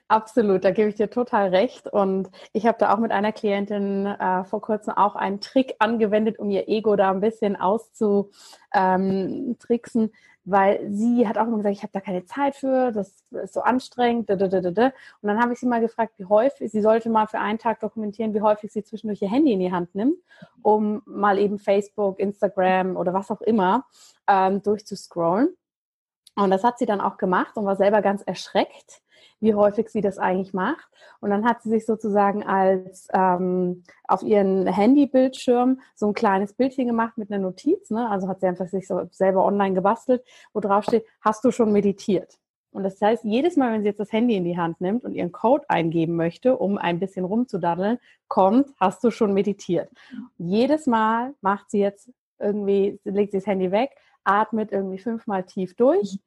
[0.09, 1.89] Absolut, da gebe ich dir total recht.
[1.89, 6.39] Und ich habe da auch mit einer Klientin äh, vor kurzem auch einen Trick angewendet,
[6.39, 10.13] um ihr Ego da ein bisschen auszutricksen,
[10.45, 13.61] weil sie hat auch immer gesagt, ich habe da keine Zeit für, das ist so
[13.61, 14.29] anstrengend.
[14.29, 17.81] Und dann habe ich sie mal gefragt, wie häufig, sie sollte mal für einen Tag
[17.81, 20.19] dokumentieren, wie häufig sie zwischendurch ihr Handy in die Hand nimmt,
[20.63, 23.85] um mal eben Facebook, Instagram oder was auch immer
[24.27, 25.57] ähm, durchzuscrollen.
[26.35, 29.03] Und das hat sie dann auch gemacht und war selber ganz erschreckt,
[29.41, 30.89] wie häufig sie das eigentlich macht.
[31.21, 36.87] Und dann hat sie sich sozusagen als ähm, auf ihren Handybildschirm so ein kleines Bildchen
[36.87, 37.91] gemacht mit einer Notiz.
[37.91, 38.09] Ne?
[38.09, 41.73] Also hat sie einfach sich so selber online gebastelt, wo drauf steht, hast du schon
[41.73, 42.39] meditiert?
[42.73, 45.13] Und das heißt, jedes Mal, wenn sie jetzt das Handy in die Hand nimmt und
[45.13, 49.91] ihren Code eingeben möchte, um ein bisschen rumzudaddeln, kommt, hast du schon meditiert.
[50.39, 53.91] jedes Mal macht sie jetzt irgendwie, legt sie das Handy weg,
[54.25, 56.19] atmet irgendwie fünfmal tief durch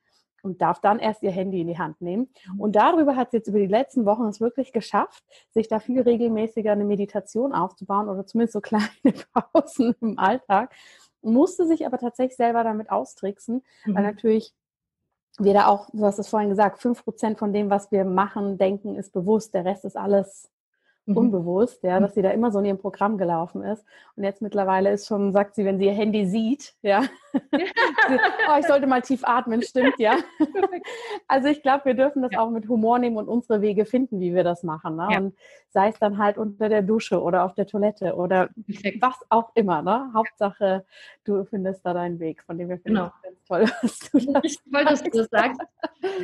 [0.45, 2.29] und darf dann erst ihr Handy in die Hand nehmen.
[2.53, 2.59] Mhm.
[2.59, 6.01] Und darüber hat sie jetzt über die letzten Wochen es wirklich geschafft, sich da viel
[6.01, 8.87] regelmäßiger eine Meditation aufzubauen oder zumindest so kleine
[9.33, 10.73] Pausen im Alltag.
[11.21, 13.95] Musste sich aber tatsächlich selber damit austricksen, mhm.
[13.95, 14.53] weil natürlich
[15.37, 18.57] wir da auch, du hast es vorhin gesagt, fünf Prozent von dem, was wir machen,
[18.57, 19.53] denken, ist bewusst.
[19.53, 20.49] Der Rest ist alles
[21.05, 21.17] mhm.
[21.17, 23.85] unbewusst, ja, dass sie da immer so in ihrem Programm gelaufen ist.
[24.15, 27.03] Und jetzt mittlerweile ist schon, sagt sie, wenn sie ihr Handy sieht, ja,
[27.33, 30.17] oh, ich sollte mal tief atmen, stimmt, ja.
[31.27, 32.39] also ich glaube, wir dürfen das ja.
[32.39, 34.95] auch mit Humor nehmen und unsere Wege finden, wie wir das machen.
[34.95, 35.07] Ne?
[35.11, 35.17] Ja.
[35.19, 35.35] Und
[35.75, 38.49] sei es dann halt unter der Dusche oder auf der Toilette oder
[39.01, 39.81] was auch immer.
[39.81, 40.09] Ne?
[40.13, 40.85] Hauptsache,
[41.25, 43.11] du findest da deinen Weg, von dem wir finden genau.
[43.21, 45.61] ganz toll, was du das toll, dass du das sagst.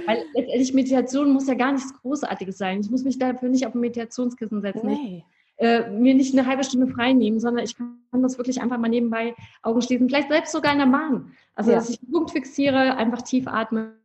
[0.07, 2.79] Weil letztendlich Meditation muss ja gar nichts Großartiges sein.
[2.79, 4.87] Ich muss mich dafür nicht auf ein Meditationskissen setzen.
[4.87, 5.25] Nee.
[5.57, 8.87] äh, mir nicht eine halbe Stunde frei nehmen, sondern ich kann das wirklich einfach mal
[8.87, 11.33] nebenbei Augen schließen, vielleicht selbst sogar in der Bahn.
[11.55, 11.77] Also, ja.
[11.77, 13.95] dass ich einen Punkt fixiere, einfach tief atme.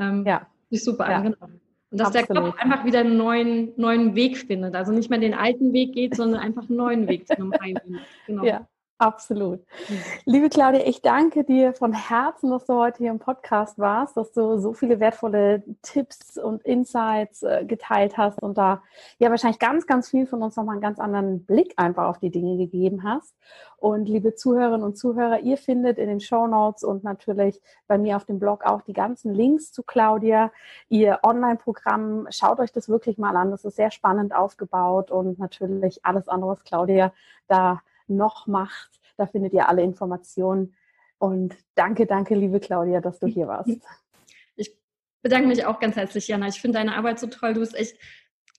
[0.00, 0.46] Ähm, ja.
[0.70, 1.20] Ist super ja.
[1.20, 1.48] genau.
[1.90, 2.28] Und dass Absolut.
[2.28, 4.74] der Kopf einfach wieder einen neuen, neuen Weg findet.
[4.74, 7.82] Also nicht mehr den alten Weg geht, sondern einfach einen neuen Weg zu einem Heimweg.
[8.26, 8.44] Genau.
[8.44, 8.68] Ja.
[9.00, 9.60] Absolut.
[10.24, 14.32] Liebe Claudia, ich danke dir von Herzen, dass du heute hier im Podcast warst, dass
[14.32, 18.82] du so viele wertvolle Tipps und Insights äh, geteilt hast und da
[19.20, 22.30] ja wahrscheinlich ganz, ganz viel von uns nochmal einen ganz anderen Blick einfach auf die
[22.30, 23.36] Dinge gegeben hast.
[23.76, 28.16] Und liebe Zuhörerinnen und Zuhörer, ihr findet in den Show Notes und natürlich bei mir
[28.16, 30.50] auf dem Blog auch die ganzen Links zu Claudia,
[30.88, 32.26] ihr Online-Programm.
[32.30, 33.52] Schaut euch das wirklich mal an.
[33.52, 37.12] Das ist sehr spannend aufgebaut und natürlich alles andere, was Claudia
[37.46, 39.00] da noch macht.
[39.16, 40.74] Da findet ihr alle Informationen.
[41.18, 43.70] Und danke, danke, liebe Claudia, dass du hier warst.
[44.56, 44.76] Ich
[45.22, 46.46] bedanke mich auch ganz herzlich, Jana.
[46.46, 47.54] Ich finde deine Arbeit so toll.
[47.54, 47.96] Du bist echt,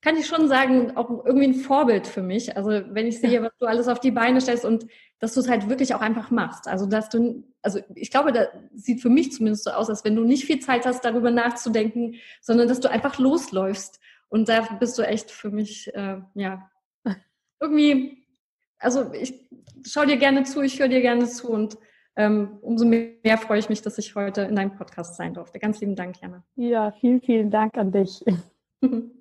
[0.01, 2.55] kann ich schon sagen, auch irgendwie ein Vorbild für mich.
[2.57, 4.85] Also wenn ich sehe, was du alles auf die Beine stellst und
[5.19, 6.67] dass du es halt wirklich auch einfach machst.
[6.67, 10.15] Also dass du, also ich glaube, das sieht für mich zumindest so aus, als wenn
[10.15, 13.99] du nicht viel Zeit hast, darüber nachzudenken, sondern dass du einfach losläufst.
[14.29, 16.69] Und da bist du echt für mich, äh, ja,
[17.59, 18.18] irgendwie
[18.79, 19.47] also ich
[19.85, 21.77] schaue dir gerne zu, ich höre dir gerne zu und
[22.15, 25.59] ähm, umso mehr freue ich mich, dass ich heute in deinem Podcast sein durfte.
[25.59, 26.43] Ganz lieben Dank, Jana.
[26.55, 28.23] Ja, vielen, vielen Dank an dich.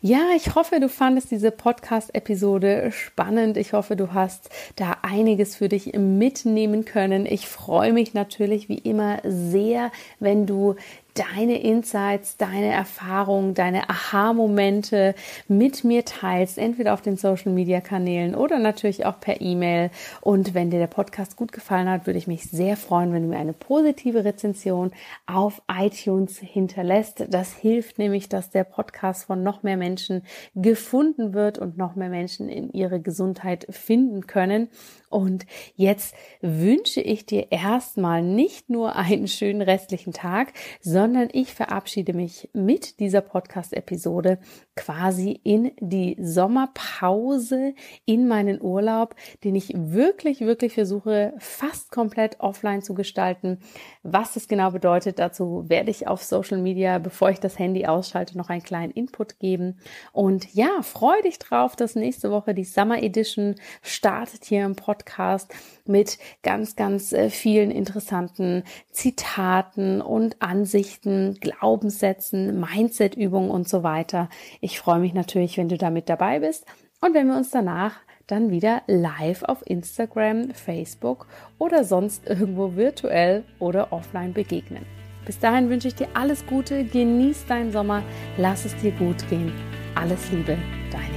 [0.00, 3.56] Ja, ich hoffe, du fandest diese Podcast-Episode spannend.
[3.56, 7.26] Ich hoffe, du hast da einiges für dich mitnehmen können.
[7.26, 9.90] Ich freue mich natürlich wie immer sehr,
[10.20, 10.76] wenn du
[11.18, 15.14] deine Insights, deine Erfahrungen, deine Aha-Momente
[15.48, 19.90] mit mir teilst, entweder auf den Social Media Kanälen oder natürlich auch per E-Mail.
[20.20, 23.28] Und wenn dir der Podcast gut gefallen hat, würde ich mich sehr freuen, wenn du
[23.28, 24.92] mir eine positive Rezension
[25.26, 27.26] auf iTunes hinterlässt.
[27.28, 30.22] Das hilft nämlich, dass der Podcast von noch mehr Menschen
[30.54, 34.68] gefunden wird und noch mehr Menschen in ihre Gesundheit finden können.
[35.10, 40.52] Und jetzt wünsche ich dir erstmal nicht nur einen schönen restlichen Tag,
[40.82, 44.38] sondern sondern ich verabschiede mich mit dieser Podcast-Episode
[44.76, 52.82] quasi in die Sommerpause, in meinen Urlaub, den ich wirklich, wirklich versuche, fast komplett offline
[52.82, 53.58] zu gestalten.
[54.02, 58.36] Was es genau bedeutet, dazu werde ich auf Social Media, bevor ich das Handy ausschalte,
[58.36, 59.78] noch einen kleinen Input geben.
[60.12, 65.54] Und ja, freue dich drauf, dass nächste Woche die Summer Edition startet hier im Podcast
[65.86, 74.28] mit ganz, ganz äh, vielen interessanten Zitaten und Ansichten, Glaubenssätzen, Mindset-Übungen und so weiter.
[74.60, 76.66] Ich freue mich natürlich, wenn du da mit dabei bist
[77.00, 77.96] und wenn wir uns danach
[78.26, 81.26] dann wieder live auf Instagram, Facebook
[81.58, 84.84] oder sonst irgendwo virtuell oder offline begegnen.
[85.24, 88.02] Bis dahin wünsche ich dir alles Gute, genieß deinen Sommer,
[88.36, 89.52] lass es dir gut gehen.
[89.94, 90.56] Alles Liebe,
[90.90, 91.07] dein